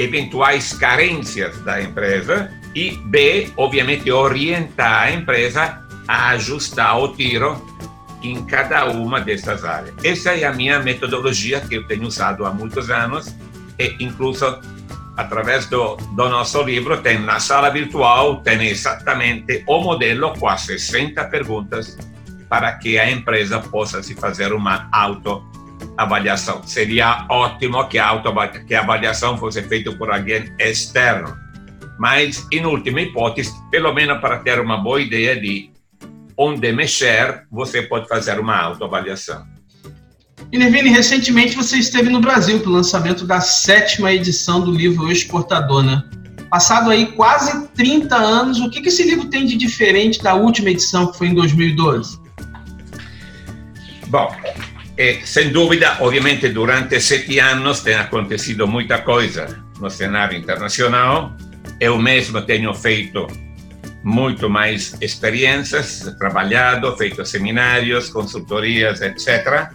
eventuais 0.00 0.72
carências 0.72 1.58
da 1.60 1.82
empresa 1.82 2.50
e 2.74 2.92
B, 2.92 3.50
obviamente, 3.56 4.10
orientar 4.10 5.02
a 5.02 5.12
empresa 5.12 5.82
a 6.06 6.30
ajustar 6.30 6.98
o 6.98 7.14
tiro 7.14 7.64
em 8.22 8.44
cada 8.44 8.86
uma 8.86 9.20
dessas 9.20 9.64
áreas. 9.64 9.94
Essa 10.02 10.30
é 10.30 10.44
a 10.44 10.52
minha 10.52 10.78
metodologia 10.80 11.60
que 11.60 11.74
eu 11.74 11.86
tenho 11.86 12.06
usado 12.06 12.44
há 12.44 12.52
muitos 12.52 12.90
anos 12.90 13.34
e 13.78 13.96
incluso 14.00 14.60
através 15.16 15.66
do, 15.66 15.96
do 15.96 16.28
nosso 16.28 16.62
livro 16.62 16.98
tem 16.98 17.18
na 17.18 17.40
sala 17.40 17.70
virtual 17.70 18.40
tem 18.42 18.68
exatamente 18.68 19.62
o 19.66 19.80
modelo 19.80 20.32
com 20.38 20.48
as 20.48 20.62
60 20.62 21.22
perguntas 21.24 21.98
para 22.48 22.72
que 22.72 22.98
a 22.98 23.10
empresa 23.10 23.60
possa 23.60 24.02
se 24.02 24.14
fazer 24.14 24.52
uma 24.52 24.88
autoavaliação. 26.00 26.62
Seria 26.64 27.26
ótimo 27.28 27.86
que 27.88 27.98
a, 27.98 28.06
auto, 28.06 28.32
que 28.66 28.74
a 28.74 28.80
avaliação 28.80 29.36
fosse 29.36 29.62
feita 29.62 29.92
por 29.92 30.10
alguém 30.10 30.52
externo, 30.58 31.36
mas, 31.98 32.46
em 32.50 32.64
última 32.64 33.02
hipótese, 33.02 33.52
pelo 33.70 33.92
menos 33.92 34.20
para 34.20 34.38
ter 34.38 34.58
uma 34.58 34.78
boa 34.78 35.00
ideia 35.00 35.38
de 35.38 35.70
onde 36.36 36.72
mexer, 36.72 37.44
você 37.50 37.82
pode 37.82 38.08
fazer 38.08 38.40
uma 38.40 38.56
autoavaliação. 38.56 39.46
E 40.50 40.56
Nervini, 40.56 40.88
recentemente 40.88 41.54
você 41.54 41.76
esteve 41.76 42.08
no 42.08 42.20
Brasil 42.20 42.58
para 42.60 42.70
o 42.70 42.72
lançamento 42.72 43.26
da 43.26 43.40
sétima 43.42 44.10
edição 44.12 44.62
do 44.62 44.72
livro 44.72 45.12
Exportador, 45.12 45.82
né? 45.82 46.02
Passado 46.48 46.90
aí 46.90 47.12
quase 47.12 47.68
30 47.68 48.16
anos, 48.16 48.58
o 48.58 48.70
que, 48.70 48.80
que 48.80 48.88
esse 48.88 49.04
livro 49.04 49.26
tem 49.26 49.44
de 49.44 49.54
diferente 49.54 50.22
da 50.22 50.34
última 50.34 50.70
edição, 50.70 51.12
que 51.12 51.18
foi 51.18 51.28
em 51.28 51.34
2012? 51.34 52.18
Bom, 54.08 54.34
é, 55.00 55.18
sem 55.24 55.50
dúvida, 55.50 55.96
obviamente, 56.00 56.50
durante 56.50 57.00
sete 57.00 57.38
anos 57.38 57.80
tem 57.80 57.94
acontecido 57.94 58.68
muita 58.68 58.98
coisa 58.98 59.64
no 59.80 59.88
cenário 59.88 60.36
internacional. 60.36 61.34
Eu 61.80 61.96
mesmo 61.96 62.42
tenho 62.42 62.74
feito 62.74 63.26
muito 64.04 64.50
mais 64.50 64.94
experiências, 65.00 66.00
trabalhado, 66.18 66.94
feito 66.98 67.24
seminários, 67.24 68.10
consultorias, 68.10 69.00
etc. 69.00 69.70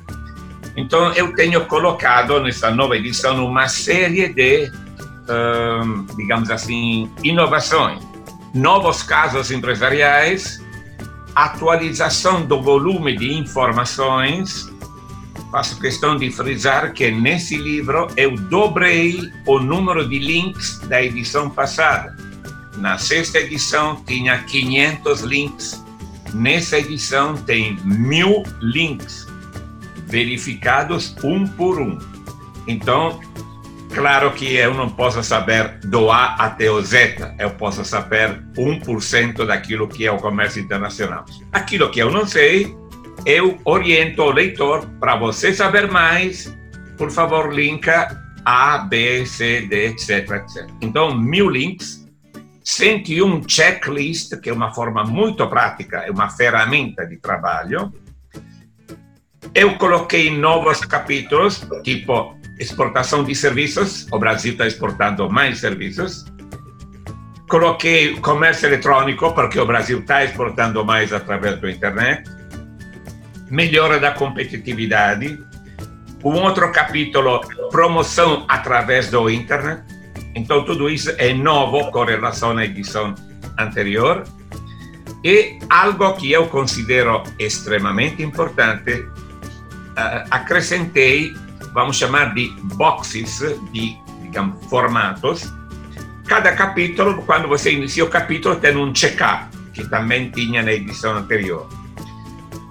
Então, 0.77 1.12
eu 1.13 1.34
tenho 1.34 1.65
colocado 1.65 2.39
nessa 2.39 2.70
nova 2.70 2.96
edição 2.96 3.48
uma 3.48 3.67
série 3.67 4.32
de, 4.32 4.72
um, 5.27 6.05
digamos 6.17 6.51
assim, 6.51 7.12
inovações, 7.24 8.00
novos 8.53 9.01
casos 9.01 9.50
empresariais, 9.50 10.63
atualização 11.34 12.46
do 12.46 12.62
volume 12.62 13.17
de 13.17 13.34
informações. 13.34 14.75
Faço 15.52 15.80
questão 15.80 16.18
de 16.18 16.30
frisar 16.32 16.94
que 16.94 17.10
nesse 17.12 17.56
livro 17.56 18.08
eu 18.18 18.36
dobrei 18.36 19.32
o 19.48 19.60
número 19.60 20.08
de 20.08 20.20
links 20.20 20.80
da 20.88 21.02
edição 21.02 21.50
passada 21.50 22.16
na 22.78 22.98
sexta 22.98 23.40
edição 23.40 23.96
tinha 24.06 24.38
500 24.40 25.22
links. 25.22 25.84
Nessa 26.34 26.78
edição 26.78 27.36
tem 27.36 27.78
mil 27.84 28.44
links 28.62 29.25
verificados 30.08 31.16
um 31.24 31.48
por 31.48 31.80
um. 31.80 31.98
Então, 32.68 33.20
claro 33.94 34.32
que 34.32 34.56
eu 34.56 34.74
não 34.74 34.90
posso 34.90 35.24
saber 35.24 35.80
do 35.86 36.12
A 36.12 36.36
até 36.36 36.70
o 36.70 36.82
Z, 36.82 37.36
eu 37.40 37.52
posso 37.52 37.86
saber 37.86 38.44
1% 38.58 39.46
daquilo 39.46 39.88
que 39.88 40.06
é 40.06 40.12
o 40.12 40.18
comércio 40.18 40.62
internacional. 40.62 41.24
Aquilo 41.54 41.90
que 41.90 42.00
eu 42.00 42.12
não 42.12 42.28
sei, 42.28 42.75
eu 43.25 43.60
oriento 43.65 44.22
o 44.22 44.32
leitor 44.32 44.86
para 45.00 45.15
você 45.15 45.53
saber 45.53 45.89
mais, 45.89 46.55
por 46.98 47.10
favor, 47.10 47.51
linka 47.53 48.15
A, 48.46 48.77
B, 48.77 49.25
C, 49.25 49.62
D, 49.62 49.88
etc, 49.88 50.29
etc. 50.32 50.70
Então, 50.82 51.15
mil 51.15 51.50
links 51.50 52.05
101 52.63 53.48
checklist, 53.48 54.39
que 54.41 54.50
é 54.50 54.53
uma 54.53 54.74
forma 54.74 55.03
muito 55.03 55.48
prática, 55.48 55.98
é 56.00 56.12
uma 56.12 56.29
ferramenta 56.29 57.05
de 57.05 57.17
trabalho. 57.17 57.94
Eu 59.53 59.77
coloquei 59.77 60.36
novos 60.36 60.79
capítulos, 60.82 61.65
tipo 61.84 62.36
exportação 62.60 63.24
de 63.24 63.36
serviços, 63.36 64.08
o 64.12 64.17
Brasil 64.17 64.53
está 64.53 64.65
exportando 64.65 65.29
mais 65.29 65.60
serviços. 65.60 66.25
Coloquei 67.50 68.15
comércio 68.17 68.67
eletrônico, 68.67 69.32
porque 69.34 69.60
o 69.60 69.65
Brasil 69.65 70.00
está 70.00 70.24
exportando 70.24 70.84
mais 70.84 71.13
através 71.13 71.60
da 71.62 71.70
internet. 71.70 72.35
Melhora 73.50 74.00
da 74.00 74.12
competitividade. 74.12 75.44
Um 76.24 76.42
outro 76.42 76.72
capítulo, 76.72 77.42
promoção 77.70 78.46
através 78.48 79.10
do 79.12 79.30
internet 79.30 79.84
então, 80.36 80.66
tudo 80.66 80.90
isso 80.90 81.10
é 81.18 81.34
novo 81.34 81.90
com 81.92 82.04
relação 82.04 82.58
à 82.58 82.66
edição 82.66 83.16
anterior. 83.58 84.24
E 85.24 85.58
algo 85.70 86.14
que 86.14 86.32
eu 86.32 86.48
considero 86.48 87.24
extremamente 87.40 88.22
importante, 88.22 88.92
uh, 88.92 90.28
acrescentei, 90.30 91.34
vamos 91.74 91.96
chamar 91.96 92.34
de 92.36 92.54
boxes, 92.75 93.40
de 93.72 93.98
digamos, 94.22 94.64
formatos. 94.66 95.52
Cada 96.28 96.52
capítulo, 96.52 97.24
quando 97.24 97.48
você 97.48 97.72
inicia 97.72 98.04
o 98.04 98.10
capítulo, 98.10 98.58
tem 98.58 98.75
um 98.75 98.94
check-up, 98.94 99.46
que 99.74 99.88
também 99.88 100.30
tinha 100.32 100.62
na 100.62 100.74
edição 100.74 101.16
anterior. 101.16 101.68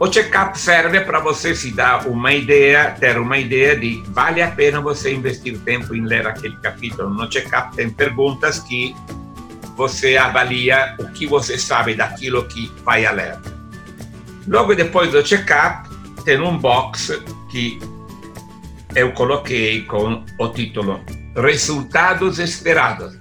O 0.04 0.08
check-up 0.10 0.60
serve 0.60 1.00
para 1.00 1.18
você 1.18 1.54
se 1.54 1.70
dar 1.70 2.06
uma 2.06 2.30
ideia, 2.30 2.90
ter 2.90 3.16
uma 3.16 3.38
ideia 3.38 3.74
de 3.74 4.02
vale 4.08 4.42
a 4.42 4.50
pena 4.50 4.78
você 4.78 5.14
investir 5.14 5.58
tempo 5.60 5.94
em 5.94 6.02
ler 6.02 6.26
aquele 6.26 6.58
capítulo. 6.58 7.08
No 7.08 7.26
check-up 7.26 7.74
tem 7.74 7.88
perguntas 7.88 8.58
que 8.58 8.94
você 9.74 10.18
avalia 10.18 10.94
o 10.98 11.08
que 11.12 11.26
você 11.26 11.56
sabe 11.56 11.94
daquilo 11.94 12.44
que 12.44 12.70
vai 12.84 13.06
a 13.06 13.12
ler. 13.12 13.38
Logo 14.46 14.74
depois 14.74 15.10
do 15.10 15.26
check-up, 15.26 15.88
tem 16.22 16.38
um 16.38 16.58
box 16.58 17.24
que 17.50 17.80
eu 18.94 19.10
coloquei 19.12 19.86
com 19.86 20.22
o 20.38 20.48
título 20.48 21.00
Resultados 21.34 22.38
Esperados. 22.38 23.18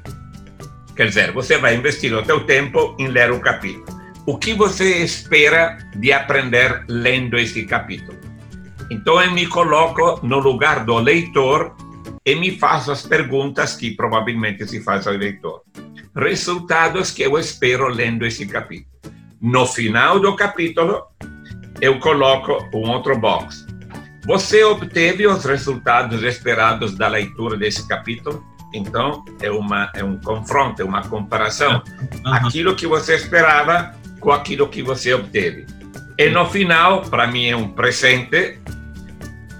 Quer 0.98 1.08
dizer, 1.08 1.32
você 1.32 1.58
vai 1.58 1.78
investir 1.78 2.14
o 2.14 2.26
seu 2.26 2.42
tempo 2.42 2.94
em 3.00 3.08
ler 3.08 3.32
o 3.32 3.40
capítulo 3.40 3.93
o 4.26 4.38
que 4.38 4.54
você 4.54 5.04
espera 5.04 5.78
de 5.96 6.14
aprender 6.14 6.86
lendo 6.88 7.38
este 7.38 7.64
capítulo? 7.64 8.18
Então 8.90 9.22
eu 9.22 9.32
me 9.32 9.48
coloco 9.48 10.26
no 10.26 10.40
lugar 10.40 10.86
do 10.86 10.98
leitor 10.98 11.76
e 12.26 12.36
me 12.36 12.58
faço 12.58 12.92
as 12.92 13.02
perguntas 13.06 13.76
que 13.76 13.92
provavelmente 13.92 14.66
se 14.68 14.82
faz 14.82 15.08
ao 15.08 15.14
leitor. 15.14 15.62
Resultados 16.16 17.12
que 17.12 17.24
eu 17.24 17.38
espero 17.38 17.88
lendo 17.88 18.26
esse 18.26 18.46
capítulo. 18.46 18.94
No 19.42 19.66
final 19.66 20.20
do 20.20 20.36
capítulo, 20.36 21.04
eu 21.82 22.00
coloco 22.00 22.70
um 22.74 22.90
outro 22.90 23.18
box. 23.18 23.66
você 24.26 24.64
obteve 24.64 25.28
os 25.28 25.44
resultados 25.44 26.24
esperados 26.24 26.96
da 26.96 27.10
leitura 27.10 27.58
desse 27.58 27.86
capítulo? 27.88 28.42
Então, 28.74 29.24
é, 29.42 29.52
uma, 29.52 29.92
é 29.94 30.04
um 30.04 30.18
confronto, 30.18 30.82
é 30.82 30.86
uma 30.86 31.02
comparação. 31.02 31.84
Aquilo 32.26 32.76
que 32.76 32.88
você 32.88 33.16
esperava 33.16 33.94
com 34.24 34.32
aquilo 34.32 34.70
que 34.70 34.82
você 34.82 35.14
obteve. 35.14 35.68
E 36.18 36.30
no 36.30 36.46
final, 36.50 37.02
para 37.02 37.28
mim 37.28 37.50
é 37.50 37.56
um 37.56 37.68
presente, 37.68 38.58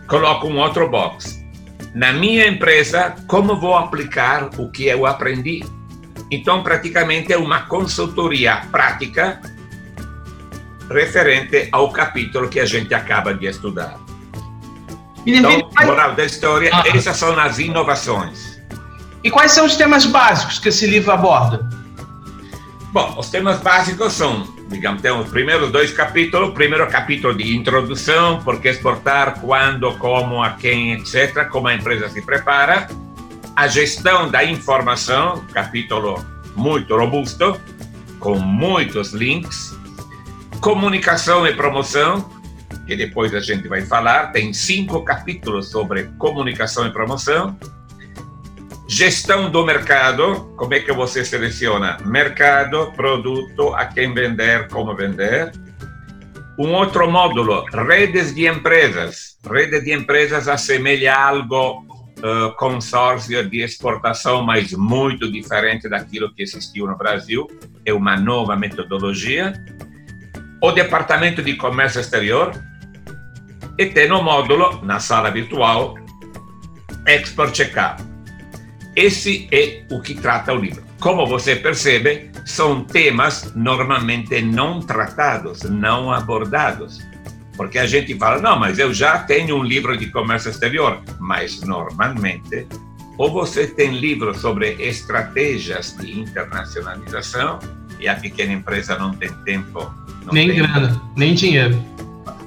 coloco 0.08 0.48
um 0.48 0.58
outro 0.58 0.90
box. 0.90 1.44
Na 1.94 2.14
minha 2.14 2.48
empresa, 2.48 3.16
como 3.28 3.60
vou 3.60 3.76
aplicar 3.76 4.50
o 4.58 4.72
que 4.72 4.86
eu 4.86 5.06
aprendi? 5.06 5.64
Então, 6.32 6.64
praticamente 6.64 7.34
é 7.34 7.38
uma 7.38 7.64
consultoria 7.64 8.62
prática 8.72 9.42
referente 10.90 11.68
ao 11.72 11.92
capítulo 11.92 12.50
que 12.50 12.60
a 12.60 12.66
gente 12.66 12.94
acaba 12.94 13.34
de 13.34 13.46
estudar. 13.46 14.00
Então, 15.26 15.70
moral 15.86 16.16
da 16.16 16.26
história, 16.26 16.72
ah. 16.74 16.84
essas 16.88 17.18
são 17.18 17.38
as 17.40 17.60
inovações. 17.60 18.62
E 19.24 19.30
quais 19.30 19.52
são 19.52 19.66
os 19.66 19.76
temas 19.76 20.06
básicos 20.06 20.60
que 20.60 20.70
esse 20.70 20.88
livro 20.88 21.12
aborda? 21.12 21.70
Bom, 22.94 23.16
os 23.18 23.28
temas 23.30 23.60
básicos 23.60 24.14
são, 24.14 24.53
digamos, 24.74 25.02
tem 25.02 25.12
os 25.12 25.30
primeiros 25.30 25.72
dois 25.72 25.94
capítulos. 25.94 26.50
O 26.50 26.52
primeiro 26.52 26.86
capítulo 26.88 27.34
de 27.34 27.56
introdução, 27.56 28.42
por 28.44 28.60
que 28.60 28.68
exportar, 28.68 29.40
quando, 29.40 29.92
como, 29.98 30.44
a 30.44 30.52
quem, 30.52 30.94
etc., 30.94 31.48
como 31.48 31.68
a 31.68 31.76
empresa 31.76 32.10
se 32.10 32.22
prepara. 32.22 32.88
A 33.56 33.68
gestão 33.68 34.30
da 34.30 34.44
informação, 34.44 35.46
capítulo 35.54 36.24
muito 36.56 36.98
robusto, 36.98 37.60
com 38.20 38.38
muitos 38.38 39.14
links. 39.14 39.78
Comunicação 40.60 41.46
e 41.46 41.54
promoção, 41.54 42.30
que 42.88 42.96
depois 42.96 43.34
a 43.36 43.40
gente 43.40 43.68
vai 43.68 43.82
falar, 43.82 44.32
tem 44.32 44.54
cinco 44.54 45.04
capítulos 45.04 45.70
sobre 45.70 46.06
comunicação 46.18 46.88
e 46.88 46.92
promoção. 46.92 47.58
Gestão 48.96 49.50
do 49.50 49.66
mercado, 49.66 50.54
como 50.56 50.76
é 50.76 50.80
que 50.80 50.94
você 50.94 51.26
seleciona 51.26 51.98
mercado, 52.06 52.92
produto, 52.92 53.74
a 53.74 53.88
quem 53.88 54.14
vender, 54.14 54.68
como 54.68 54.96
vender. 54.96 55.52
Um 56.60 56.72
outro 56.74 57.10
módulo, 57.10 57.66
redes 57.88 58.36
de 58.36 58.46
empresas. 58.46 59.36
Rede 59.52 59.82
de 59.82 59.92
empresas 59.94 60.48
assemelha 60.48 61.16
algo 61.16 61.80
uh, 62.20 62.56
consórcio 62.56 63.50
de 63.50 63.64
exportação, 63.64 64.44
mas 64.44 64.74
muito 64.74 65.30
diferente 65.32 65.90
daquilo 65.90 66.32
que 66.32 66.44
existiu 66.44 66.86
no 66.86 66.96
Brasil. 66.96 67.48
É 67.84 67.92
uma 67.92 68.16
nova 68.16 68.56
metodologia. 68.56 69.54
O 70.62 70.72
Departamento 70.72 71.42
de 71.42 71.56
Comércio 71.56 72.00
Exterior, 72.00 72.52
e 73.76 73.88
tem 73.88 74.08
no 74.08 74.22
módulo, 74.22 74.86
na 74.86 75.00
sala 75.00 75.32
virtual, 75.32 75.96
Export 77.08 77.58
Checkup. 77.58 78.13
Esse 78.96 79.48
é 79.52 79.84
o 79.90 80.02
que 80.02 80.14
trata 80.16 80.54
o 80.54 80.58
livro. 80.58 80.84
Como 81.00 81.26
você 81.26 81.56
percebe, 81.56 82.32
são 82.46 82.84
temas 82.84 83.54
normalmente 83.56 84.42
não 84.42 84.80
tratados, 84.80 85.64
não 85.64 86.12
abordados. 86.12 87.00
Porque 87.58 87.78
a 87.78 87.86
gente 87.86 88.16
fala, 88.18 88.42
não, 88.42 88.60
mas 88.60 88.80
eu 88.80 88.94
já 88.94 89.20
tenho 89.20 89.58
um 89.58 89.64
livro 89.64 89.98
de 89.98 90.08
comércio 90.12 90.50
exterior. 90.50 91.02
Mas 91.20 91.62
normalmente, 91.62 92.68
ou 93.18 93.32
você 93.32 93.68
tem 93.68 93.92
livros 94.00 94.38
sobre 94.38 94.76
estratégias 94.80 95.96
de 95.98 96.20
internacionalização, 96.20 97.60
e 98.00 98.08
a 98.08 98.16
pequena 98.16 98.54
empresa 98.54 98.98
não 98.98 99.14
tem 99.14 99.32
tempo. 99.46 99.80
Não 100.26 100.34
nem 100.34 100.50
tem 100.50 100.58
grana, 100.58 101.02
nem 101.16 101.34
dinheiro 101.34 101.94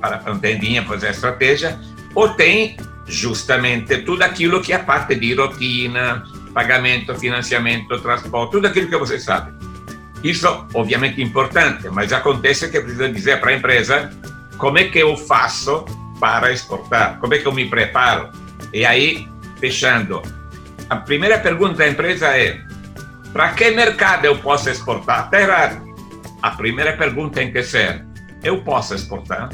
para 0.00 0.16
a 0.16 0.38
tendinha 0.38 0.84
fazer 0.84 1.08
a 1.08 1.10
estratégia, 1.10 1.78
ou 2.14 2.28
tem 2.30 2.76
justamente 3.06 3.98
tudo 3.98 4.22
aquilo 4.22 4.60
que 4.60 4.72
é 4.72 4.78
parte 4.78 5.14
de 5.14 5.34
rotina, 5.34 6.24
pagamento, 6.56 7.14
financiamento, 7.16 8.00
transporte, 8.00 8.50
tudo 8.50 8.66
aquilo 8.66 8.88
que 8.88 8.96
você 8.96 9.20
sabe. 9.20 9.52
Isso, 10.24 10.48
obviamente, 10.72 11.20
é 11.20 11.24
importante, 11.24 11.86
mas 11.90 12.14
acontece 12.14 12.70
que 12.70 12.80
precisa 12.80 13.10
dizer 13.10 13.38
para 13.40 13.50
a 13.50 13.56
empresa 13.56 14.10
como 14.56 14.78
é 14.78 14.84
que 14.84 14.98
eu 14.98 15.14
faço 15.18 15.84
para 16.18 16.50
exportar, 16.50 17.18
como 17.18 17.34
é 17.34 17.38
que 17.38 17.46
eu 17.46 17.52
me 17.52 17.68
preparo. 17.68 18.30
E 18.72 18.86
aí, 18.86 19.28
fechando, 19.60 20.22
a 20.88 20.96
primeira 20.96 21.38
pergunta 21.38 21.74
da 21.74 21.88
empresa 21.88 22.28
é: 22.28 22.58
para 23.34 23.50
que 23.50 23.70
mercado 23.72 24.24
eu 24.24 24.38
posso 24.38 24.70
exportar? 24.70 25.26
Está 25.26 25.38
errado. 25.38 25.86
A 26.40 26.52
primeira 26.52 26.96
pergunta 26.96 27.34
tem 27.34 27.52
que 27.52 27.62
ser: 27.62 28.02
eu 28.42 28.62
posso 28.62 28.94
exportar? 28.94 29.50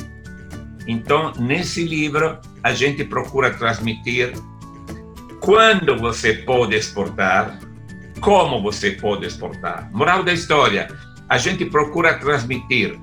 Então, 0.86 1.32
nesse 1.36 1.82
livro, 1.84 2.38
a 2.62 2.72
gente 2.72 3.02
procura 3.02 3.50
transmitir 3.50 4.32
quando 5.42 5.98
você 5.98 6.34
pode 6.34 6.76
exportar, 6.76 7.58
como 8.20 8.62
você 8.62 8.92
pode 8.92 9.26
exportar. 9.26 9.90
Moral 9.92 10.22
da 10.22 10.32
história: 10.32 10.88
a 11.28 11.36
gente 11.36 11.66
procura 11.66 12.14
transmitir 12.14 12.98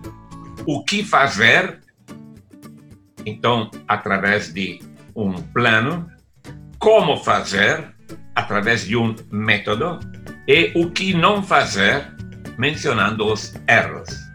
o 0.65 0.84
que 0.84 1.04
fazer, 1.04 1.80
então, 3.25 3.69
através 3.88 4.54
de 4.54 4.80
um 5.15 5.34
plano, 5.34 6.10
como 6.80 7.17
fazer, 7.17 7.93
através 8.34 8.86
de 8.86 8.95
um 8.95 9.13
método, 9.30 9.99
e 10.47 10.71
o 10.75 10.89
que 10.89 11.13
não 11.13 11.43
fazer, 11.43 12.08
mencionando 12.58 13.25
os 13.25 13.54
erros. 13.67 14.29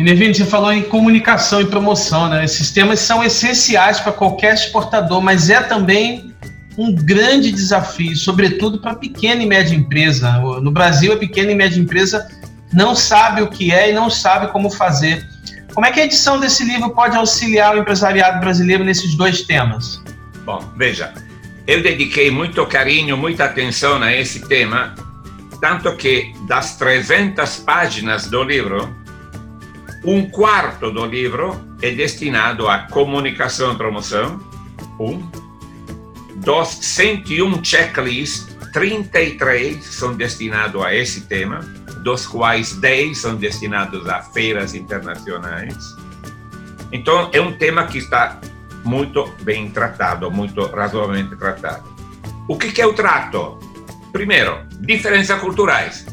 Minervini, 0.00 0.34
você 0.34 0.46
falou 0.46 0.72
em 0.72 0.82
comunicação 0.82 1.60
e 1.60 1.66
promoção, 1.66 2.26
né? 2.30 2.42
Esses 2.42 2.70
temas 2.70 3.00
são 3.00 3.22
essenciais 3.22 4.00
para 4.00 4.12
qualquer 4.12 4.54
exportador, 4.54 5.20
mas 5.20 5.50
é 5.50 5.60
também 5.60 6.34
um 6.78 6.94
grande 6.94 7.52
desafio, 7.52 8.16
sobretudo 8.16 8.78
para 8.78 8.94
pequena 8.94 9.42
e 9.42 9.46
média 9.46 9.76
empresa. 9.76 10.38
No 10.62 10.70
Brasil, 10.70 11.12
a 11.12 11.18
pequena 11.18 11.52
e 11.52 11.54
média 11.54 11.78
empresa 11.78 12.26
não 12.72 12.94
sabe 12.96 13.42
o 13.42 13.48
que 13.48 13.72
é 13.72 13.90
e 13.90 13.92
não 13.92 14.08
sabe 14.08 14.50
como 14.50 14.70
fazer. 14.70 15.28
Como 15.74 15.84
é 15.84 15.92
que 15.92 16.00
a 16.00 16.04
edição 16.06 16.40
desse 16.40 16.64
livro 16.64 16.88
pode 16.94 17.14
auxiliar 17.14 17.76
o 17.76 17.78
empresariado 17.78 18.40
brasileiro 18.40 18.82
nesses 18.82 19.14
dois 19.14 19.42
temas? 19.42 20.02
Bom, 20.46 20.64
veja, 20.78 21.12
eu 21.66 21.82
dediquei 21.82 22.30
muito 22.30 22.64
carinho, 22.64 23.18
muita 23.18 23.44
atenção 23.44 24.02
a 24.02 24.10
esse 24.10 24.48
tema, 24.48 24.94
tanto 25.60 25.94
que 25.96 26.32
das 26.48 26.78
300 26.78 27.56
páginas 27.58 28.28
do 28.28 28.42
livro, 28.42 28.98
um 30.04 30.28
quarto 30.30 30.90
do 30.90 31.04
livro 31.04 31.60
é 31.82 31.90
destinado 31.90 32.68
à 32.68 32.78
comunicação 32.78 33.72
e 33.72 33.76
promoção. 33.76 34.40
Um. 34.98 35.28
Dos 36.36 36.68
101 36.68 37.62
checklists, 37.62 38.56
33 38.72 39.84
são 39.84 40.14
destinados 40.14 40.82
a 40.82 40.94
esse 40.94 41.22
tema, 41.22 41.60
dos 42.02 42.26
quais 42.26 42.72
10 42.76 43.18
são 43.18 43.36
destinados 43.36 44.08
a 44.08 44.22
feiras 44.22 44.74
internacionais. 44.74 45.76
Então, 46.90 47.28
é 47.32 47.40
um 47.40 47.52
tema 47.52 47.86
que 47.86 47.98
está 47.98 48.40
muito 48.84 49.30
bem 49.42 49.70
tratado, 49.70 50.30
muito 50.30 50.64
razoavelmente 50.66 51.36
tratado. 51.36 51.84
O 52.48 52.56
que, 52.56 52.72
que 52.72 52.82
eu 52.82 52.94
trato? 52.94 53.58
Primeiro, 54.12 54.66
diferenças 54.80 55.38
culturais. 55.40 56.06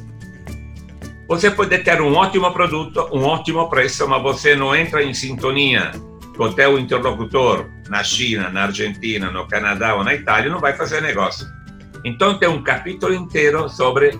Você 1.27 1.51
pode 1.51 1.77
ter 1.79 2.01
um 2.01 2.13
ótimo 2.13 2.49
produto, 2.51 3.09
um 3.11 3.23
ótimo 3.23 3.69
preço, 3.69 4.07
mas 4.07 4.23
você 4.23 4.55
não 4.55 4.73
entra 4.73 5.03
em 5.03 5.13
sintonia 5.13 5.91
com 6.37 6.45
o 6.45 6.53
teu 6.53 6.79
interlocutor 6.79 7.69
na 7.89 8.01
China, 8.01 8.49
na 8.49 8.63
Argentina, 8.63 9.29
no 9.29 9.45
Canadá 9.45 9.95
ou 9.95 10.05
na 10.05 10.13
Itália, 10.13 10.49
não 10.49 10.59
vai 10.59 10.73
fazer 10.73 11.01
negócio. 11.01 11.45
Então 12.05 12.39
tem 12.39 12.47
um 12.47 12.63
capítulo 12.63 13.13
inteiro 13.13 13.67
sobre 13.67 14.17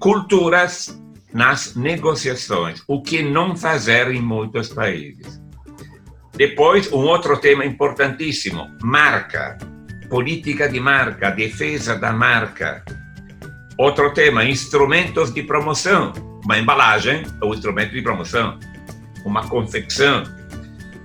culturas 0.00 1.00
nas 1.32 1.76
negociações, 1.76 2.82
o 2.88 3.00
que 3.00 3.22
não 3.22 3.54
fazer 3.54 4.10
em 4.10 4.20
muitos 4.20 4.70
países. 4.70 5.40
Depois, 6.32 6.92
um 6.92 6.98
outro 6.98 7.36
tema 7.36 7.64
importantíssimo, 7.64 8.68
marca, 8.82 9.58
política 10.08 10.68
de 10.68 10.80
marca, 10.80 11.30
defesa 11.30 11.96
da 11.96 12.12
marca, 12.12 12.84
Outro 13.76 14.12
tema, 14.12 14.44
instrumentos 14.44 15.32
de 15.32 15.42
promoção. 15.42 16.12
Uma 16.44 16.58
embalagem 16.58 17.24
é 17.42 17.44
um 17.44 17.52
instrumento 17.52 17.92
de 17.92 18.02
promoção. 18.02 18.58
Uma 19.24 19.46
confecção, 19.48 20.22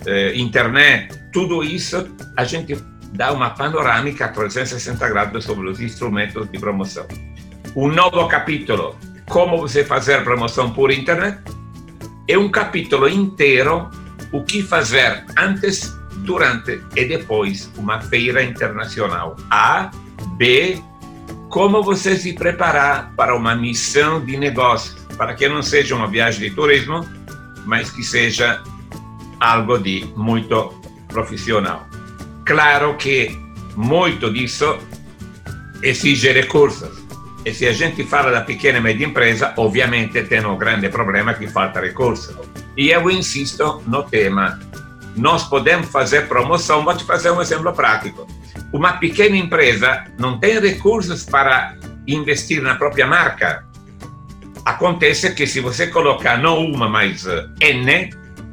eh, 0.06 0.34
internet, 0.36 1.18
tudo 1.32 1.64
isso 1.64 2.08
a 2.38 2.44
gente 2.44 2.78
dá 3.14 3.32
uma 3.32 3.50
panorâmica 3.50 4.28
360 4.28 5.10
graus 5.10 5.44
sobre 5.44 5.68
os 5.70 5.80
instrumentos 5.80 6.50
de 6.50 6.60
promoção. 6.60 7.08
Um 7.76 7.88
novo 7.88 8.28
capítulo, 8.28 8.96
como 9.28 9.58
você 9.58 9.84
fazer 9.84 10.24
promoção 10.24 10.72
por 10.72 10.92
internet. 10.92 11.40
É 12.28 12.38
um 12.38 12.50
capítulo 12.50 13.08
inteiro, 13.08 13.90
o 14.32 14.44
que 14.44 14.62
fazer 14.62 15.24
antes, 15.38 15.98
durante 16.18 16.82
e 16.96 17.06
depois 17.06 17.72
uma 17.78 18.00
feira 18.02 18.44
internacional. 18.44 19.36
A, 19.50 19.90
B, 20.38 20.82
como 21.50 21.82
você 21.82 22.16
se 22.16 22.34
preparar 22.34 23.12
para 23.16 23.36
uma 23.36 23.56
missão 23.56 24.24
de 24.24 24.38
negócio, 24.38 24.96
para 25.18 25.34
que 25.34 25.50
não 25.50 25.64
seja 25.64 25.96
uma 25.96 26.08
viagem 26.08 26.48
de 26.48 26.56
turismo, 26.56 27.06
mas 27.66 27.90
que 27.90 28.04
seja 28.04 28.64
algo 29.40 29.78
de 29.80 30.08
muito 30.16 30.74
profissional. 31.08 31.88
Claro 32.46 32.96
que 32.98 33.38
muito 33.76 34.32
disso 34.32 34.78
exige 35.82 36.32
recursos. 36.32 37.00
E 37.44 37.54
se 37.54 37.66
a 37.66 37.74
gente 37.74 38.04
fala 38.04 38.32
da 38.32 38.42
pequena 38.42 38.78
e 38.78 38.82
média 38.82 39.06
empresa, 39.06 39.54
ovviamente 39.58 40.22
tem 40.24 40.46
um 40.46 40.58
grande 40.58 40.90
problema 40.90 41.34
que 41.34 41.48
falta 41.48 41.80
recurso. 41.80 42.38
E 42.78 42.90
eu 42.90 43.10
insisto 43.10 43.82
no 43.88 44.04
tema. 44.04 44.60
Nós 45.16 45.46
podemos 45.46 45.88
fazer 45.88 46.28
promoção, 46.28 46.84
vou 46.84 46.96
te 46.96 47.04
fazer 47.06 47.32
um 47.32 47.42
exemplo 47.42 47.74
prático. 47.74 48.28
Uma 48.72 48.94
pequena 48.94 49.36
empresa 49.36 50.06
não 50.20 50.40
tem 50.40 50.60
recursos 50.60 51.26
para 51.26 51.76
investir 52.08 52.62
na 52.62 52.76
própria 52.76 53.08
marca. 53.08 53.66
Acontece 54.66 55.34
que 55.34 55.48
se 55.48 55.60
você 55.60 55.88
colocar 55.88 56.38
não 56.38 56.64
uma, 56.66 56.88
mas 56.88 57.26
N, 57.62 58.10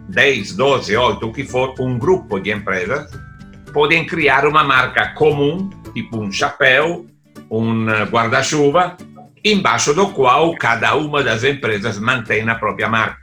10, 0.08 0.56
12, 0.56 0.96
8, 0.96 1.26
o 1.26 1.32
que 1.32 1.44
for, 1.44 1.74
um 1.80 1.98
grupo 1.98 2.38
de 2.38 2.50
empresas, 2.50 3.10
podem 3.72 4.06
criar 4.06 4.46
uma 4.46 4.64
marca 4.64 5.08
comum, 5.14 5.68
tipo 5.92 6.18
um 6.18 6.32
chapéu, 6.32 7.06
um 7.50 7.86
guarda-chuva, 8.10 8.96
embaixo 9.44 9.94
do 9.94 10.08
qual 10.08 10.54
cada 10.56 10.94
uma 10.94 11.22
das 11.22 11.44
empresas 11.44 11.98
mantém 11.98 12.48
a 12.48 12.54
própria 12.54 12.88
marca. 12.88 13.20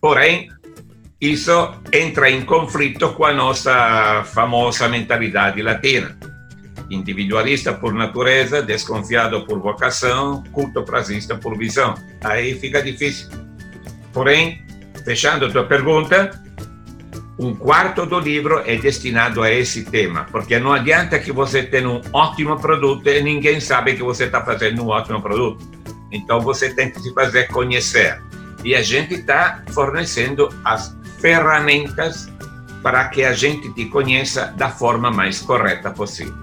Porém, 0.00 0.48
isso 1.30 1.74
entra 1.92 2.30
em 2.30 2.42
conflito 2.42 3.12
com 3.12 3.24
a 3.24 3.32
nossa 3.32 4.24
famosa 4.24 4.88
mentalidade 4.88 5.62
latina. 5.62 6.16
Individualista 6.90 7.72
por 7.72 7.94
natureza, 7.94 8.62
desconfiado 8.62 9.44
por 9.46 9.58
vocação, 9.60 10.42
culto-prazista 10.52 11.36
por 11.36 11.56
visão. 11.56 11.94
Aí 12.22 12.54
fica 12.58 12.82
difícil. 12.82 13.28
Porém, 14.12 14.62
fechando 15.04 15.46
a 15.46 15.50
tua 15.50 15.64
pergunta, 15.64 16.30
um 17.38 17.54
quarto 17.54 18.06
do 18.06 18.20
livro 18.20 18.62
é 18.64 18.76
destinado 18.76 19.42
a 19.42 19.50
esse 19.50 19.84
tema, 19.84 20.26
porque 20.30 20.58
não 20.58 20.72
adianta 20.72 21.18
que 21.18 21.32
você 21.32 21.62
tenha 21.62 21.88
um 21.88 22.00
ótimo 22.12 22.58
produto 22.58 23.08
e 23.08 23.20
ninguém 23.22 23.60
sabe 23.60 23.94
que 23.94 24.02
você 24.02 24.24
está 24.24 24.44
fazendo 24.44 24.82
um 24.84 24.88
ótimo 24.88 25.20
produto. 25.20 25.64
Então 26.12 26.40
você 26.40 26.72
tem 26.72 26.90
que 26.90 27.00
se 27.00 27.12
fazer 27.12 27.48
conhecer. 27.48 28.22
E 28.62 28.74
a 28.74 28.82
gente 28.82 29.14
está 29.14 29.64
fornecendo 29.72 30.48
as 30.64 30.96
ferramentas 31.24 32.28
para 32.82 33.08
que 33.08 33.24
a 33.24 33.32
gente 33.32 33.72
te 33.72 33.86
conheça 33.86 34.52
da 34.58 34.68
forma 34.68 35.10
mais 35.10 35.40
correta 35.40 35.90
possível. 35.90 36.34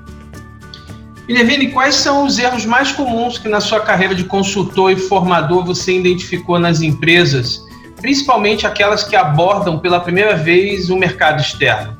E 1.28 1.34
Levine, 1.34 1.72
quais 1.72 1.94
são 1.94 2.26
os 2.26 2.40
erros 2.40 2.66
mais 2.66 2.92
comuns 2.92 3.38
que 3.38 3.48
na 3.48 3.62
sua 3.62 3.82
carreira 3.82 4.16
de 4.16 4.24
consultor 4.24 4.92
e 4.92 4.96
formador 4.96 5.64
você 5.64 6.00
identificou 6.00 6.58
nas 6.58 6.82
empresas 6.82 7.62
principalmente 7.98 8.66
aquelas 8.66 9.04
que 9.04 9.16
abordam 9.16 9.78
pela 9.78 10.00
primeira 10.00 10.36
vez 10.36 10.90
o 10.90 10.98
mercado 10.98 11.40
externo? 11.40 11.96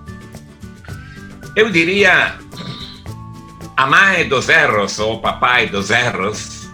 Eu 1.56 1.70
diria, 1.70 2.34
a 3.78 3.86
mãe 3.86 4.28
dos 4.28 4.50
erros 4.50 4.98
ou 4.98 5.18
o 5.18 5.22
papai 5.22 5.68
dos 5.68 5.92
erros 5.92 6.68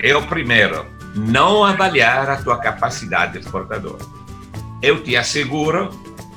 é 0.00 0.14
o 0.14 0.20
primeiro, 0.26 0.84
não 1.14 1.64
avaliar 1.64 2.28
a 2.28 2.36
tua 2.36 2.58
capacidade 2.58 3.38
exportadora. 3.38 4.04
Eu 4.82 5.02
te 5.02 5.16
asseguro 5.16 5.90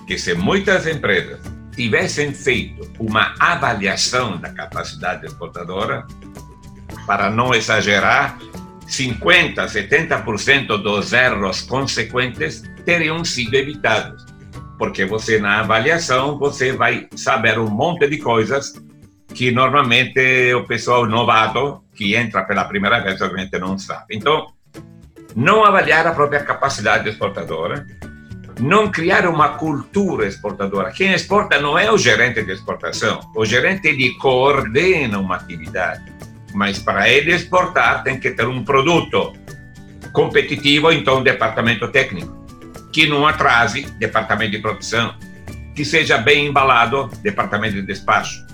que 0.07 0.17
se 0.17 0.33
muitas 0.33 0.87
empresas 0.87 1.39
tivessem 1.75 2.33
feito 2.33 2.89
uma 2.99 3.35
avaliação 3.39 4.37
da 4.37 4.49
capacidade 4.51 5.25
exportadora, 5.25 6.05
para 7.05 7.29
não 7.29 7.53
exagerar, 7.53 8.37
50, 8.87 9.65
70% 9.65 10.81
dos 10.81 11.13
erros 11.13 11.61
consequentes 11.61 12.63
teriam 12.83 13.23
sido 13.23 13.53
evitados. 13.53 14.25
Porque 14.77 15.05
você, 15.05 15.39
na 15.39 15.59
avaliação, 15.59 16.37
você 16.37 16.71
vai 16.71 17.07
saber 17.15 17.59
um 17.59 17.69
monte 17.69 18.07
de 18.07 18.17
coisas 18.17 18.73
que 19.33 19.51
normalmente 19.51 20.53
o 20.53 20.65
pessoal 20.65 21.05
novato, 21.05 21.83
que 21.93 22.15
entra 22.15 22.43
pela 22.43 22.65
primeira 22.65 22.99
vez, 22.99 23.21
obviamente 23.21 23.57
não 23.59 23.77
sabe. 23.77 24.15
Então, 24.15 24.47
não 25.35 25.63
avaliar 25.63 26.07
a 26.07 26.13
própria 26.13 26.43
capacidade 26.43 27.07
exportadora, 27.09 27.85
não 28.59 28.91
criar 28.91 29.27
uma 29.27 29.49
cultura 29.49 30.27
exportadora. 30.27 30.91
Quem 30.91 31.13
exporta 31.13 31.59
não 31.59 31.77
é 31.77 31.91
o 31.91 31.97
gerente 31.97 32.43
de 32.43 32.51
exportação, 32.51 33.19
o 33.35 33.45
gerente 33.45 33.87
ele 33.87 34.13
coordena 34.15 35.17
uma 35.17 35.35
atividade 35.35 36.19
mas 36.53 36.79
para 36.79 37.09
ele 37.09 37.33
exportar 37.33 38.03
tem 38.03 38.19
que 38.19 38.31
ter 38.31 38.47
um 38.47 38.63
produto 38.63 39.33
competitivo, 40.13 40.91
então 40.91 41.21
departamento 41.21 41.87
técnico, 41.89 42.35
que 42.91 43.07
não 43.07 43.27
atrase 43.27 43.83
departamento 43.97 44.51
de 44.51 44.59
produção, 44.59 45.13
que 45.75 45.85
seja 45.85 46.17
bem 46.17 46.47
embalado 46.47 47.09
departamento 47.21 47.75
de 47.75 47.83
despacho, 47.83 48.45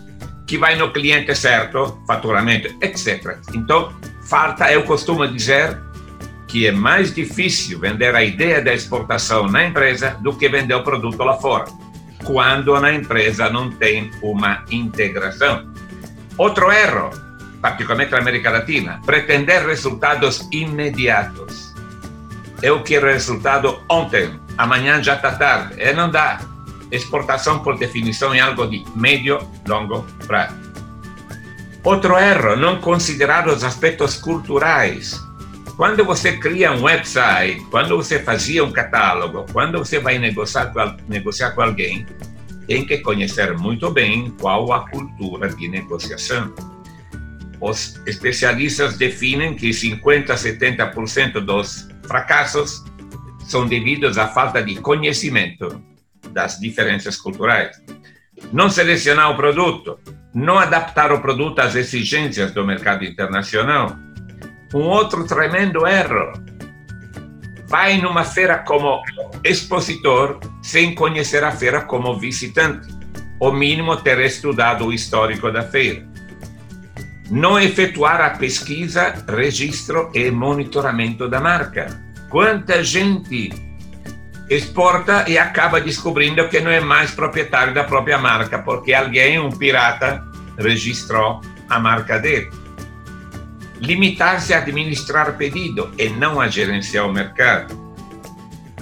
que 0.46 0.58
vai 0.58 0.76
no 0.76 0.92
cliente 0.92 1.34
certo, 1.36 2.02
faturamento, 2.06 2.68
etc. 2.82 3.38
Então, 3.54 3.94
falta, 4.24 4.72
eu 4.72 4.84
costumo 4.84 5.28
dizer 5.28 5.78
que 6.48 6.68
é 6.68 6.72
mais 6.72 7.14
difícil 7.14 7.80
vender 7.80 8.16
a 8.16 8.24
ideia 8.24 8.62
da 8.62 8.74
exportação 8.74 9.48
na 9.48 9.66
empresa 9.66 10.18
do 10.22 10.34
que 10.34 10.48
vender 10.48 10.76
o 10.76 10.84
produto 10.84 11.24
lá 11.24 11.38
fora, 11.38 11.66
quando 12.24 12.80
na 12.80 12.94
empresa 12.94 13.50
não 13.50 13.72
tem 13.72 14.12
uma 14.22 14.64
integração. 14.70 15.68
Outro 16.38 16.72
erro, 16.72 17.10
particularmente 17.62 18.12
na 18.12 18.20
América 18.20 18.52
Latina, 18.52 19.02
pretender 19.06 19.66
resultados 19.66 20.48
imediatos. 20.52 21.74
Eu 22.62 22.84
quero 22.84 23.08
resultado 23.08 23.82
ontem, 23.90 24.40
amanhã 24.58 25.02
já 25.02 25.16
está 25.16 25.32
tarde. 25.32 25.76
E 25.78 25.94
não 25.94 26.10
dá. 26.10 26.40
Exportação, 26.92 27.60
por 27.60 27.78
definição, 27.78 28.34
é 28.34 28.40
algo 28.40 28.68
de 28.68 28.86
médio, 28.96 29.40
longo 29.68 30.06
prazo. 30.28 30.56
Outro 31.84 32.18
erro, 32.18 32.56
não 32.56 32.80
considerar 32.80 33.48
os 33.48 33.64
aspectos 33.64 34.16
culturais. 34.16 35.25
Quando 35.76 36.06
você 36.06 36.38
cria 36.38 36.72
um 36.72 36.84
website, 36.84 37.62
quando 37.70 37.98
você 37.98 38.20
fazia 38.20 38.64
um 38.64 38.72
catálogo, 38.72 39.46
quando 39.52 39.80
você 39.80 40.00
vai 40.00 40.18
negociar 40.18 40.68
com, 40.68 40.98
negociar 41.08 41.52
com 41.52 41.62
alguém, 41.62 42.06
tem 42.68 42.86
que 42.86 43.00
conhecer 43.00 43.58
muito 43.58 43.92
bem 43.92 44.34
qual 44.40 44.72
a 44.72 44.90
cultura 44.90 45.50
de 45.50 45.68
negociação 45.68 46.54
os 47.60 48.00
especialistas 48.06 48.98
definem 48.98 49.56
que 49.56 49.74
50 49.74 50.34
a 50.34 50.36
70% 50.36 51.40
dos 51.40 51.88
fracassos 52.08 52.84
são 53.46 53.68
devidos 53.68 54.18
à 54.18 54.28
falta 54.28 54.62
de 54.62 54.76
conhecimento 54.76 55.82
das 56.32 56.60
diferenças 56.60 57.18
culturais. 57.18 57.82
Não 58.52 58.70
selecionar 58.70 59.32
o 59.32 59.36
produto, 59.36 60.00
não 60.34 60.60
adaptar 60.60 61.12
o 61.12 61.22
produto 61.22 61.60
às 61.60 61.76
exigências 61.76 62.52
do 62.52 62.66
mercado 62.66 63.06
internacional. 63.06 63.98
Um 64.76 64.84
outro 64.90 65.26
tremendo 65.26 65.88
erro. 65.88 66.34
Vai 67.68 67.98
numa 67.98 68.24
feira 68.24 68.60
como 68.60 69.02
expositor 69.44 70.38
sem 70.62 70.94
conhecer 70.94 71.44
a 71.44 71.52
feira 71.52 71.82
como 71.82 72.20
visitante. 72.20 72.94
O 73.40 73.52
mínimo 73.52 73.98
ter 73.98 74.20
estudado 74.20 74.86
o 74.86 74.94
histórico 74.94 75.52
da 75.52 75.64
feira 75.64 76.06
não 77.30 77.60
efetuar 77.60 78.22
a 78.22 78.32
pesquisa, 78.32 79.14
registro 79.28 80.12
e 80.14 80.30
monitoramento 80.30 81.28
da 81.28 81.40
marca. 81.40 81.88
Quanta 82.30 82.84
gente 82.84 83.50
exporta 84.50 85.26
e 85.28 85.38
acaba 85.38 85.82
descobrindo 85.82 86.48
que 86.50 86.60
não 86.60 86.70
é 86.70 86.80
mais 86.80 87.12
proprietário 87.12 87.74
da 87.74 87.84
própria 87.84 88.18
marca, 88.18 88.60
porque 88.60 88.94
alguém, 88.94 89.40
um 89.40 89.50
pirata, 89.50 90.24
registrou 90.58 91.42
a 91.68 91.80
marca 91.80 92.20
dele. 92.20 92.65
Limitar-se 93.80 94.54
a 94.54 94.58
administrar 94.58 95.38
pedido 95.38 95.92
e 95.98 96.10
não 96.10 96.40
a 96.40 96.48
gerenciar 96.48 97.06
o 97.06 97.14
mercado. 97.14 97.84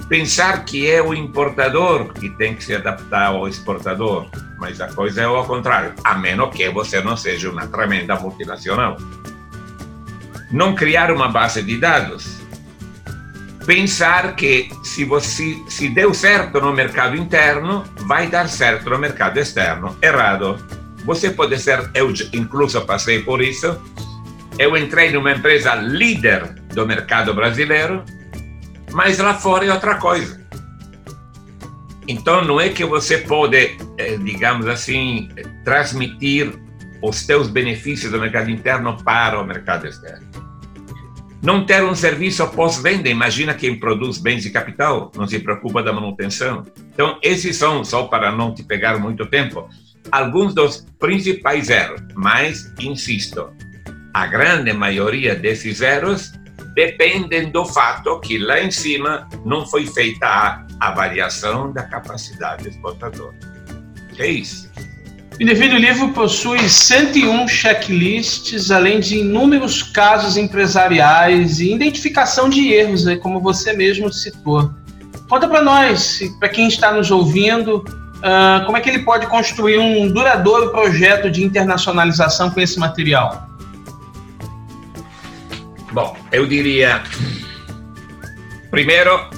Pensar 0.08 0.64
que 0.64 0.90
é 0.90 1.02
o 1.02 1.14
importador 1.14 2.12
que 2.12 2.28
tem 2.30 2.54
que 2.54 2.62
se 2.62 2.74
adaptar 2.74 3.26
ao 3.26 3.48
exportador 3.48 4.28
mas 4.64 4.80
a 4.80 4.88
coisa 4.88 5.20
é 5.22 5.24
ao 5.24 5.44
contrário, 5.44 5.92
a 6.02 6.14
menos 6.14 6.54
que 6.54 6.68
você 6.70 7.00
não 7.02 7.16
seja 7.16 7.50
uma 7.50 7.66
tremenda 7.66 8.16
multinacional. 8.16 8.96
Não 10.50 10.74
criar 10.74 11.10
uma 11.10 11.28
base 11.28 11.62
de 11.62 11.76
dados. 11.76 12.40
Pensar 13.66 14.36
que 14.36 14.70
se 14.82 15.04
você 15.04 15.58
se 15.68 15.88
deu 15.88 16.14
certo 16.14 16.60
no 16.62 16.72
mercado 16.72 17.16
interno, 17.16 17.84
vai 18.06 18.26
dar 18.28 18.48
certo 18.48 18.88
no 18.88 18.98
mercado 18.98 19.38
externo. 19.38 19.96
Errado. 20.00 20.58
Você 21.04 21.30
pode 21.30 21.58
ser, 21.58 21.90
eu 21.94 22.10
incluso 22.32 22.80
passei 22.86 23.22
por 23.22 23.42
isso. 23.42 23.78
Eu 24.58 24.76
entrei 24.76 25.10
numa 25.10 25.32
empresa 25.32 25.74
líder 25.74 26.54
do 26.72 26.86
mercado 26.86 27.34
brasileiro, 27.34 28.04
mas 28.92 29.18
lá 29.18 29.34
fora 29.34 29.66
é 29.66 29.72
outra 29.72 29.96
coisa. 29.96 30.44
Então, 32.06 32.44
não 32.44 32.60
é 32.60 32.68
que 32.68 32.84
você 32.84 33.18
pode, 33.18 33.76
eh, 33.98 34.16
digamos 34.22 34.66
assim, 34.66 35.28
transmitir 35.64 36.52
os 37.02 37.26
teus 37.26 37.48
benefícios 37.48 38.12
do 38.12 38.20
mercado 38.20 38.50
interno 38.50 38.96
para 39.02 39.40
o 39.40 39.44
mercado 39.44 39.86
externo. 39.86 40.26
Não 41.42 41.66
ter 41.66 41.82
um 41.82 41.94
serviço 41.94 42.46
pós-venda. 42.48 43.08
Imagina 43.08 43.52
quem 43.54 43.78
produz 43.78 44.18
bens 44.18 44.42
de 44.42 44.50
capital, 44.50 45.10
não 45.16 45.26
se 45.26 45.38
preocupa 45.40 45.82
da 45.82 45.92
manutenção. 45.92 46.62
Então, 46.92 47.18
esses 47.22 47.56
são, 47.56 47.84
só 47.84 48.04
para 48.04 48.32
não 48.32 48.54
te 48.54 48.62
pegar 48.62 48.98
muito 48.98 49.26
tempo, 49.26 49.68
alguns 50.10 50.54
dos 50.54 50.86
principais 50.98 51.68
erros. 51.68 52.00
Mas, 52.14 52.72
insisto, 52.80 53.50
a 54.14 54.26
grande 54.28 54.72
maioria 54.72 55.34
desses 55.34 55.80
erros 55.80 56.32
dependem 56.74 57.50
do 57.50 57.64
fato 57.66 58.20
que 58.20 58.38
lá 58.38 58.60
em 58.60 58.70
cima 58.70 59.28
não 59.44 59.66
foi 59.66 59.86
feita 59.86 60.26
a 60.26 60.64
avaliação 60.80 61.72
da 61.72 61.82
capacidade 61.82 62.68
exportadora. 62.68 63.34
É 64.16 64.28
isso. 64.28 64.70
E 65.38 65.44
devido 65.44 65.72
o 65.72 65.78
livro 65.78 66.10
possui 66.10 66.68
101 66.68 67.48
checklists, 67.48 68.70
além 68.70 69.00
de 69.00 69.18
inúmeros 69.18 69.82
casos 69.82 70.36
empresariais 70.36 71.58
e 71.58 71.72
identificação 71.72 72.48
de 72.48 72.72
erros, 72.72 73.04
né, 73.04 73.16
como 73.16 73.40
você 73.40 73.72
mesmo 73.72 74.12
citou. 74.12 74.72
Conta 75.28 75.48
para 75.48 75.60
nós, 75.60 76.20
para 76.38 76.48
quem 76.48 76.68
está 76.68 76.92
nos 76.92 77.10
ouvindo, 77.10 77.78
uh, 77.78 78.64
como 78.64 78.76
é 78.76 78.80
que 78.80 78.88
ele 78.88 79.00
pode 79.00 79.26
construir 79.26 79.78
um 79.78 80.06
duradouro 80.06 80.70
projeto 80.70 81.28
de 81.28 81.42
internacionalização 81.42 82.50
com 82.50 82.60
esse 82.60 82.78
material? 82.78 83.53
Bom, 85.94 86.16
eu 86.32 86.44
diria, 86.44 87.04
primeiro, 88.68 89.30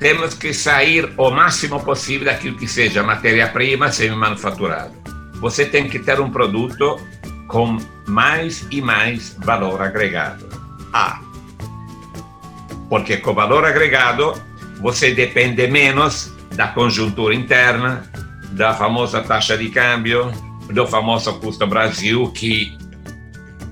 temos 0.00 0.32
que 0.32 0.54
sair 0.54 1.12
o 1.18 1.30
máximo 1.30 1.78
possível 1.84 2.24
daquilo 2.24 2.56
que 2.56 2.66
seja 2.66 3.02
matéria-prima 3.02 3.92
semi-manufaturada. 3.92 4.94
Você 5.34 5.66
tem 5.66 5.86
que 5.86 5.98
ter 5.98 6.20
um 6.20 6.30
produto 6.30 6.98
com 7.48 7.76
mais 8.06 8.66
e 8.70 8.80
mais 8.80 9.36
valor 9.40 9.82
agregado. 9.82 10.48
A. 10.90 11.20
Porque 12.88 13.18
com 13.18 13.34
valor 13.34 13.66
agregado 13.66 14.32
você 14.80 15.12
depende 15.12 15.66
menos 15.66 16.32
da 16.54 16.68
conjuntura 16.68 17.34
interna, 17.34 18.10
da 18.52 18.72
famosa 18.72 19.20
taxa 19.20 19.58
de 19.58 19.68
câmbio, 19.68 20.32
do 20.72 20.86
famoso 20.86 21.38
custo 21.40 21.66
Brasil, 21.66 22.32
que 22.32 22.77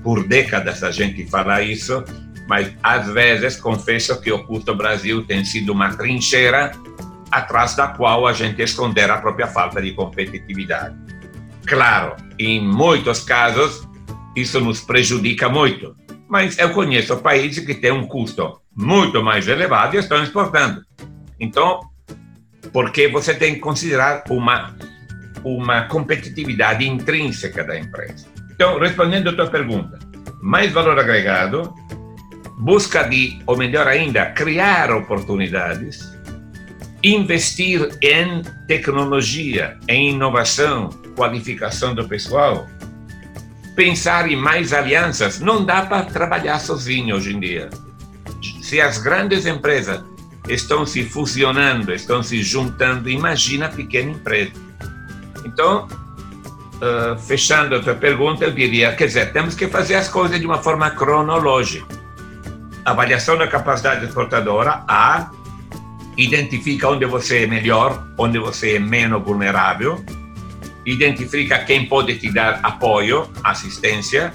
por 0.07 0.25
décadas 0.25 0.83
a 0.83 0.89
gente 0.89 1.27
fala 1.27 1.61
isso, 1.61 2.01
mas 2.47 2.71
às 2.81 3.09
vezes 3.09 3.57
confesso 3.57 4.21
que 4.21 4.31
o 4.31 4.41
custo 4.45 4.73
Brasil 4.73 5.25
tem 5.25 5.43
sido 5.43 5.73
uma 5.73 5.93
trincheira 5.97 6.71
atrás 7.29 7.75
da 7.75 7.89
qual 7.89 8.25
a 8.25 8.31
gente 8.31 8.61
esconder 8.61 9.11
a 9.11 9.17
própria 9.17 9.47
falta 9.47 9.81
de 9.81 9.91
competitividade. 9.91 10.95
Claro, 11.65 12.15
em 12.39 12.65
muitos 12.65 13.25
casos 13.25 13.85
isso 14.33 14.61
nos 14.61 14.79
prejudica 14.79 15.49
muito, 15.49 15.93
mas 16.29 16.57
eu 16.57 16.69
conheço 16.69 17.17
países 17.17 17.65
que 17.65 17.75
têm 17.75 17.91
um 17.91 18.07
custo 18.07 18.61
muito 18.73 19.21
mais 19.21 19.45
elevado 19.49 19.97
e 19.97 19.99
estão 19.99 20.23
exportando. 20.23 20.83
Então, 21.37 21.81
porque 22.71 23.09
você 23.09 23.33
tem 23.33 23.55
que 23.55 23.59
considerar 23.59 24.23
uma 24.29 24.73
uma 25.43 25.83
competitividade 25.83 26.87
intrínseca 26.87 27.61
da 27.63 27.77
empresa. 27.77 28.36
Então, 28.57 28.79
respondendo 28.79 29.29
a 29.29 29.33
tua 29.33 29.45
pergunta, 29.45 29.99
mais 30.41 30.71
valor 30.71 30.97
agregado, 30.97 31.71
busca 32.57 33.03
de, 33.03 33.39
ou 33.45 33.55
melhor 33.55 33.87
ainda, 33.87 34.31
criar 34.31 34.89
oportunidades, 34.89 36.11
investir 37.03 37.87
em 38.01 38.41
tecnologia, 38.67 39.77
em 39.87 40.09
inovação, 40.09 40.89
qualificação 41.15 41.93
do 41.93 42.07
pessoal, 42.07 42.67
pensar 43.75 44.27
em 44.27 44.35
mais 44.35 44.73
alianças. 44.73 45.39
Não 45.39 45.63
dá 45.63 45.83
para 45.85 46.05
trabalhar 46.05 46.57
sozinho 46.57 47.15
hoje 47.15 47.35
em 47.35 47.39
dia. 47.39 47.69
Se 48.63 48.81
as 48.81 48.97
grandes 48.97 49.45
empresas 49.45 50.03
estão 50.49 50.83
se 50.83 51.03
fusionando, 51.03 51.93
estão 51.93 52.23
se 52.23 52.41
juntando, 52.41 53.07
imagina 53.07 53.67
a 53.67 53.69
pequena 53.69 54.09
empresa. 54.09 54.53
Então, 55.45 55.87
uh, 56.77 57.17
fechando 57.19 57.75
a 57.75 57.79
tua 57.81 57.95
pergunta, 57.95 58.43
eu 58.45 58.51
diria, 58.51 58.95
quer 58.95 59.07
dizer, 59.07 59.31
temos 59.31 59.55
que 59.55 59.67
fazer 59.67 59.95
as 59.95 60.07
coisas 60.07 60.39
de 60.39 60.45
uma 60.45 60.57
forma 60.57 60.89
cronológica. 60.91 61.87
Avaliação 62.85 63.37
da 63.37 63.47
capacidade 63.47 64.05
exportadora, 64.05 64.83
A, 64.87 65.29
identifica 66.17 66.89
onde 66.89 67.05
você 67.05 67.43
é 67.43 67.47
melhor, 67.47 68.07
onde 68.17 68.39
você 68.39 68.75
é 68.75 68.79
menos 68.79 69.21
vulnerável, 69.23 70.03
identifica 70.85 71.59
quem 71.59 71.85
pode 71.85 72.17
te 72.17 72.31
dar 72.31 72.59
apoio, 72.63 73.29
assistência, 73.43 74.33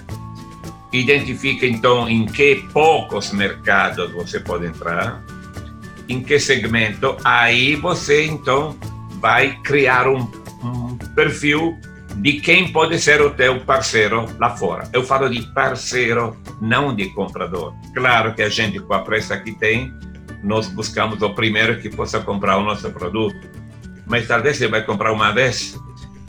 identifica 0.92 1.66
então 1.66 2.08
em 2.08 2.26
que 2.26 2.66
poucos 2.72 3.32
mercados 3.32 4.12
você 4.12 4.38
pode 4.38 4.66
entrar, 4.66 5.22
em 6.08 6.22
que 6.22 6.38
segmento, 6.38 7.16
aí 7.24 7.74
você 7.74 8.26
então 8.26 8.76
vai 9.18 9.58
criar 9.62 10.06
um, 10.06 10.30
um 10.62 10.96
perfil 11.14 11.78
de 12.16 12.40
quem 12.40 12.72
pode 12.72 12.98
ser 12.98 13.20
o 13.20 13.30
teu 13.30 13.60
parceiro 13.60 14.26
lá 14.38 14.50
fora. 14.56 14.88
Eu 14.92 15.02
falo 15.02 15.28
de 15.28 15.42
parceiro, 15.52 16.36
não 16.60 16.94
de 16.94 17.08
comprador. 17.10 17.74
Claro 17.94 18.34
que 18.34 18.42
a 18.42 18.48
gente, 18.48 18.78
com 18.80 18.94
a 18.94 19.00
pressa 19.00 19.38
que 19.38 19.52
tem, 19.52 19.92
nós 20.42 20.68
buscamos 20.68 21.22
o 21.22 21.30
primeiro 21.30 21.80
que 21.80 21.88
possa 21.88 22.20
comprar 22.20 22.58
o 22.58 22.62
nosso 22.62 22.90
produto. 22.90 23.48
Mas 24.06 24.26
talvez 24.26 24.56
você 24.56 24.68
vai 24.68 24.84
comprar 24.84 25.12
uma 25.12 25.32
vez. 25.32 25.78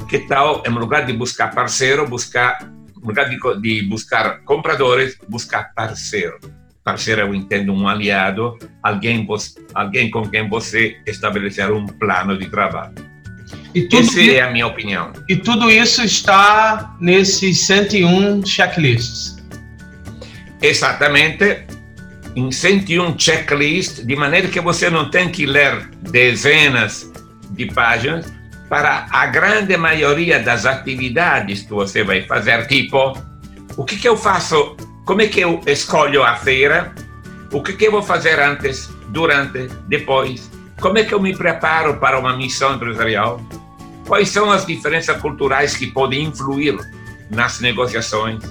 Que 0.07 0.19
tal, 0.19 0.63
em 0.65 0.69
lugar 0.69 1.05
de 1.05 1.13
buscar 1.13 1.53
parceiro, 1.53 2.07
buscar, 2.07 2.59
em 2.63 3.05
lugar 3.05 3.29
de, 3.29 3.37
de 3.61 3.87
buscar 3.87 4.41
compradores, 4.43 5.17
buscar 5.27 5.73
parceiro? 5.73 6.39
Parceiro, 6.83 7.21
eu 7.21 7.33
entendo 7.33 7.73
um 7.73 7.87
aliado, 7.87 8.57
alguém, 8.81 9.25
alguém 9.73 10.11
com 10.11 10.27
quem 10.27 10.47
você 10.49 10.97
estabelecer 11.07 11.71
um 11.71 11.85
plano 11.85 12.37
de 12.37 12.49
trabalho. 12.49 13.12
E 13.73 13.83
tudo 13.83 14.07
Essa 14.07 14.21
é 14.21 14.41
a 14.41 14.51
minha 14.51 14.67
opinião. 14.67 15.11
E 15.27 15.35
tudo 15.35 15.69
isso 15.71 16.03
está 16.03 16.95
nesses 16.99 17.65
101 17.65 18.45
checklists. 18.45 19.35
Exatamente, 20.61 21.65
em 22.35 22.51
101 22.51 23.17
checklists, 23.17 24.05
de 24.05 24.15
maneira 24.15 24.47
que 24.47 24.59
você 24.59 24.89
não 24.89 25.09
tem 25.09 25.29
que 25.29 25.45
ler 25.45 25.89
dezenas 26.01 27.11
de 27.51 27.65
páginas 27.67 28.31
para 28.69 29.07
a 29.11 29.25
grande 29.27 29.75
maioria 29.77 30.39
das 30.39 30.65
atividades 30.65 31.63
que 31.63 31.71
você 31.71 32.03
vai 32.03 32.23
fazer, 32.23 32.65
tipo, 32.67 33.17
o 33.75 33.83
que, 33.83 33.97
que 33.97 34.07
eu 34.07 34.17
faço, 34.17 34.75
como 35.05 35.21
é 35.21 35.27
que 35.27 35.41
eu 35.41 35.61
escolho 35.67 36.23
a 36.23 36.35
feira, 36.35 36.93
o 37.51 37.61
que, 37.61 37.73
que 37.73 37.85
eu 37.85 37.91
vou 37.91 38.01
fazer 38.01 38.39
antes, 38.39 38.89
durante, 39.09 39.67
depois, 39.87 40.49
como 40.83 40.99
é 40.99 41.03
que 41.03 41.13
eu 41.15 41.19
me 41.19 41.35
preparo 41.35 41.97
para 41.97 42.19
uma 42.19 42.37
missão 42.37 42.75
empresarial, 42.75 43.41
Quais 44.05 44.29
são 44.29 44.51
as 44.51 44.65
diferenças 44.65 45.19
culturais 45.21 45.75
que 45.75 45.87
podem 45.87 46.25
influir 46.25 46.77
nas 47.29 47.59
negociações? 47.59 48.43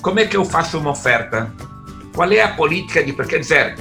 Como 0.00 0.20
é 0.20 0.26
que 0.26 0.36
eu 0.36 0.44
faço 0.44 0.78
uma 0.78 0.90
oferta? 0.90 1.52
Qual 2.14 2.30
é 2.30 2.40
a 2.40 2.48
política 2.48 3.02
de. 3.02 3.12
Quer 3.12 3.40
dizer, 3.40 3.76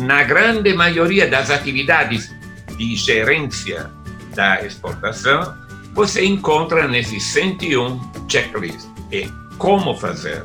na 0.00 0.24
grande 0.24 0.74
maioria 0.74 1.28
das 1.28 1.50
atividades 1.50 2.34
de 2.76 2.96
gerência 2.96 3.90
da 4.34 4.64
exportação, 4.64 5.54
você 5.94 6.24
encontra 6.24 6.88
nesses 6.88 7.22
101 7.24 8.00
checklists. 8.28 8.88
E 9.12 9.28
como 9.56 9.94
fazer? 9.94 10.44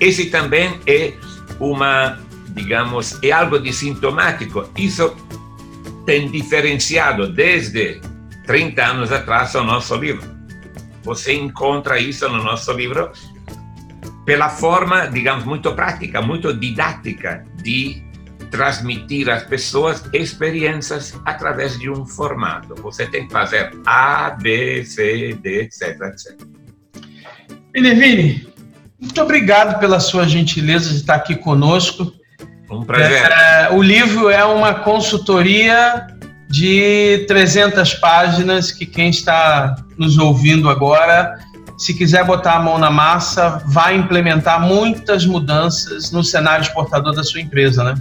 Esse 0.00 0.26
também 0.26 0.78
é 0.86 1.14
uma, 1.58 2.18
digamos, 2.50 3.18
é 3.22 3.30
algo 3.30 3.58
de 3.58 3.72
sintomático. 3.72 4.68
Isso 4.76 5.16
tem 6.04 6.30
diferenciado 6.30 7.32
desde 7.32 8.00
30 8.46 8.84
anos 8.84 9.12
atrás 9.12 9.54
ao 9.54 9.64
nosso 9.64 9.94
livro. 9.96 10.22
Você 11.02 11.34
encontra 11.34 11.98
isso 11.98 12.28
no 12.28 12.42
nosso 12.42 12.72
livro 12.72 13.12
pela 14.24 14.48
forma, 14.48 15.06
digamos, 15.06 15.44
muito 15.44 15.72
prática, 15.74 16.22
muito 16.22 16.52
didática 16.54 17.44
de 17.62 18.02
transmitir 18.50 19.28
às 19.28 19.42
pessoas 19.42 20.04
experiências 20.12 21.18
através 21.24 21.78
de 21.78 21.90
um 21.90 22.06
formato. 22.06 22.74
Você 22.76 23.06
tem 23.06 23.26
que 23.26 23.32
fazer 23.32 23.72
A, 23.84 24.30
B, 24.30 24.84
C, 24.84 25.38
D, 25.42 25.62
etc, 25.62 26.00
etc. 26.02 26.40
Muito 29.00 29.20
obrigado 29.20 29.78
pela 29.80 30.00
sua 30.00 30.26
gentileza 30.26 30.90
de 30.90 30.96
estar 30.96 31.16
aqui 31.16 31.36
conosco. 31.36 32.12
Um 32.70 32.82
prazer. 32.82 33.30
É, 33.30 33.68
o 33.70 33.82
livro 33.82 34.30
é 34.30 34.44
uma 34.44 34.74
consultoria 34.74 36.06
de 36.48 37.24
300 37.26 37.94
páginas 37.94 38.70
que 38.70 38.86
quem 38.86 39.10
está 39.10 39.76
nos 39.98 40.18
ouvindo 40.18 40.68
agora, 40.68 41.38
se 41.76 41.94
quiser 41.94 42.24
botar 42.24 42.54
a 42.54 42.60
mão 42.60 42.78
na 42.78 42.90
massa, 42.90 43.62
vai 43.66 43.96
implementar 43.96 44.60
muitas 44.60 45.26
mudanças 45.26 46.12
no 46.12 46.22
cenário 46.22 46.62
exportador 46.62 47.14
da 47.14 47.24
sua 47.24 47.40
empresa, 47.40 47.82
né? 47.82 47.94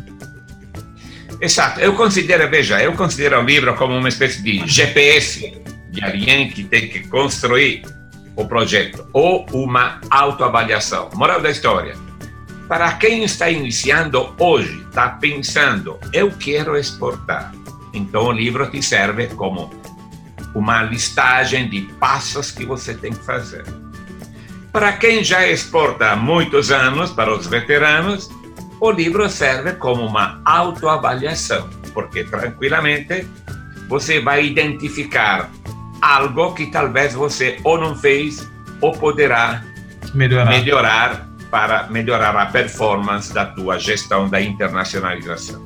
Exato. 1.41 1.79
Eu 1.79 1.93
considero, 1.95 2.49
veja, 2.49 2.81
eu 2.81 2.93
considero 2.93 3.41
o 3.41 3.43
livro 3.43 3.73
como 3.75 3.97
uma 3.97 4.07
espécie 4.07 4.41
de 4.41 4.65
GPS 4.67 5.61
de 5.89 6.03
alguém 6.03 6.49
que 6.49 6.63
tem 6.63 6.87
que 6.87 7.07
construir 7.07 7.83
o 8.35 8.45
projeto 8.45 9.07
ou 9.13 9.45
uma 9.51 9.99
autoavaliação. 10.09 11.09
Moral 11.15 11.41
da 11.41 11.49
história. 11.49 11.95
Para 12.67 12.93
quem 12.93 13.23
está 13.23 13.49
iniciando 13.49 14.33
hoje, 14.39 14.85
está 14.87 15.09
pensando, 15.09 15.99
eu 16.11 16.31
quero 16.31 16.77
exportar. 16.77 17.53
Então 17.93 18.27
o 18.27 18.31
livro 18.31 18.69
te 18.69 18.81
serve 18.81 19.27
como 19.27 19.69
uma 20.55 20.83
listagem 20.83 21.69
de 21.69 21.81
passos 21.99 22.51
que 22.51 22.65
você 22.65 22.93
tem 22.93 23.11
que 23.11 23.23
fazer. 23.23 23.63
Para 24.71 24.93
quem 24.93 25.23
já 25.23 25.47
exporta 25.47 26.11
há 26.11 26.15
muitos 26.15 26.71
anos, 26.71 27.11
para 27.11 27.33
os 27.33 27.45
veteranos, 27.45 28.29
o 28.79 28.91
livro 28.91 29.29
serve 29.29 29.73
como 29.73 30.05
uma 30.05 30.41
autoavaliação, 30.43 31.69
porque 31.93 32.23
tranquilamente 32.23 33.27
você 33.87 34.19
vai 34.19 34.45
identificar 34.45 35.49
algo 36.01 36.53
que 36.53 36.67
talvez 36.67 37.13
você 37.13 37.59
ou 37.63 37.77
não 37.77 37.95
fez 37.95 38.49
ou 38.81 38.91
poderá 38.93 39.63
melhorar, 40.13 40.49
melhorar 40.49 41.32
para 41.53 41.87
melhorar 41.87 42.35
a 42.35 42.47
performance 42.47 43.31
da 43.31 43.45
tua 43.45 43.77
gestão 43.77 44.27
da 44.27 44.41
internacionalização. 44.41 45.61